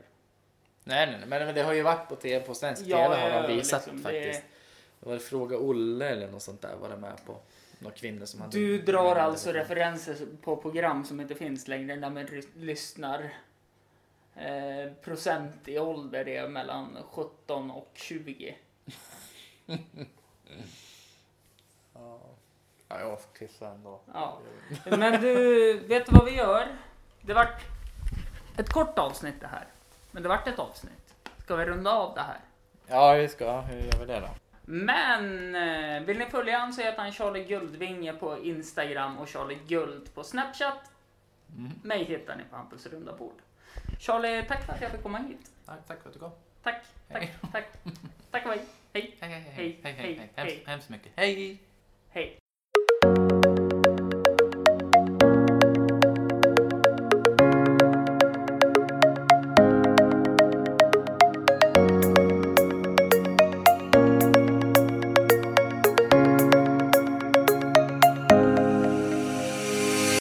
Nej, 0.83 1.07
nej, 1.07 1.19
nej, 1.19 1.39
men 1.45 1.55
det 1.55 1.61
har 1.63 1.73
ju 1.73 1.81
varit 1.81 2.09
på 2.09 2.15
TV, 2.15 2.45
på 2.45 2.53
svensk 2.55 2.81
Ja, 2.85 2.97
TV 2.97 3.15
har 3.31 3.47
de 3.47 3.55
visat 3.55 3.81
liksom, 3.87 3.97
det- 3.97 4.03
faktiskt. 4.03 4.43
Det 4.99 5.09
var 5.09 5.17
Fråga 5.17 5.57
Olle 5.57 6.09
eller 6.09 6.27
något 6.31 6.41
sånt 6.41 6.61
där 6.61 6.75
var 6.75 6.89
det 6.89 6.97
med 6.97 7.25
på. 7.25 7.37
Några 7.85 7.97
kvinnor 7.97 8.25
som 8.25 8.41
hade... 8.41 8.57
Du 8.57 8.81
drar 8.81 9.15
alltså 9.15 9.51
referenser 9.51 10.17
på 10.41 10.57
program 10.57 11.05
som 11.05 11.21
inte 11.21 11.35
finns 11.35 11.67
längre 11.67 11.95
där 11.95 12.09
man 12.09 12.27
lyssnar. 12.55 13.33
Eh, 14.35 14.93
procent 15.03 15.67
i 15.67 15.79
ålder 15.79 16.27
är 16.27 16.47
mellan 16.47 16.97
17 17.11 17.71
och 17.71 17.91
20. 17.93 18.55
Ja, 21.93 22.19
ja 22.87 22.99
jag 22.99 23.21
får 23.21 23.47
kissa 23.47 23.69
ändå. 23.69 23.99
Ja. 24.13 24.39
Men 24.85 25.21
du, 25.21 25.73
vet 25.79 26.05
du 26.05 26.11
vad 26.15 26.25
vi 26.25 26.35
gör? 26.35 26.67
Det 27.21 27.33
vart 27.33 27.63
ett 28.57 28.69
kort 28.69 28.99
avsnitt 28.99 29.41
det 29.41 29.47
här. 29.47 29.67
Men 30.11 30.23
det 30.23 30.29
vart 30.29 30.47
ett 30.47 30.59
avsnitt. 30.59 31.15
Ska 31.43 31.55
vi 31.55 31.65
runda 31.65 31.91
av 31.91 32.15
det 32.15 32.21
här? 32.21 32.39
Ja, 32.87 33.13
vi 33.13 33.27
ska. 33.27 33.61
Hur 33.61 33.77
gör 33.77 33.99
vi 33.99 34.05
det 34.05 34.19
då? 34.19 34.29
Men 34.65 35.55
eh, 35.55 36.03
vill 36.03 36.17
ni 36.17 36.25
följa 36.25 36.57
han 36.57 36.73
så 36.73 36.81
heter 36.81 37.01
han 37.01 37.11
Charlie 37.11 37.43
Guldvinge 37.43 38.13
på 38.13 38.43
Instagram 38.43 39.17
och 39.17 39.29
Charlie 39.29 39.59
Guld 39.67 40.13
på 40.13 40.23
Snapchat. 40.23 40.91
Mm. 41.57 41.71
Mig 41.83 42.03
hittar 42.03 42.35
ni 42.35 42.43
på 42.49 42.55
Hampus 42.55 42.85
runda 42.85 43.13
bord. 43.13 43.41
Charlie, 43.99 44.43
tack 44.43 44.65
för 44.65 44.73
att 44.73 44.81
jag 44.81 44.91
fick 44.91 45.03
komma 45.03 45.17
hit. 45.17 45.51
Tack, 45.65 45.87
tack 45.87 46.01
för 46.01 46.09
att 46.09 46.13
du 46.13 46.19
kom. 46.19 46.31
Tack, 46.63 46.85
tack, 47.07 47.29
tack. 47.51 47.65
Tack 48.31 48.45
och 48.45 48.51
hej. 48.51 48.61
Hej, 48.93 49.15
Hej, 49.19 49.29
hej, 49.29 49.41
Hej, 49.41 49.79
hej, 49.83 49.93
hej. 50.03 50.31
Hemskt, 50.35 50.67
hemskt 50.67 50.89
mycket. 50.89 51.11
Hej! 51.15 51.59
hej. 52.09 52.39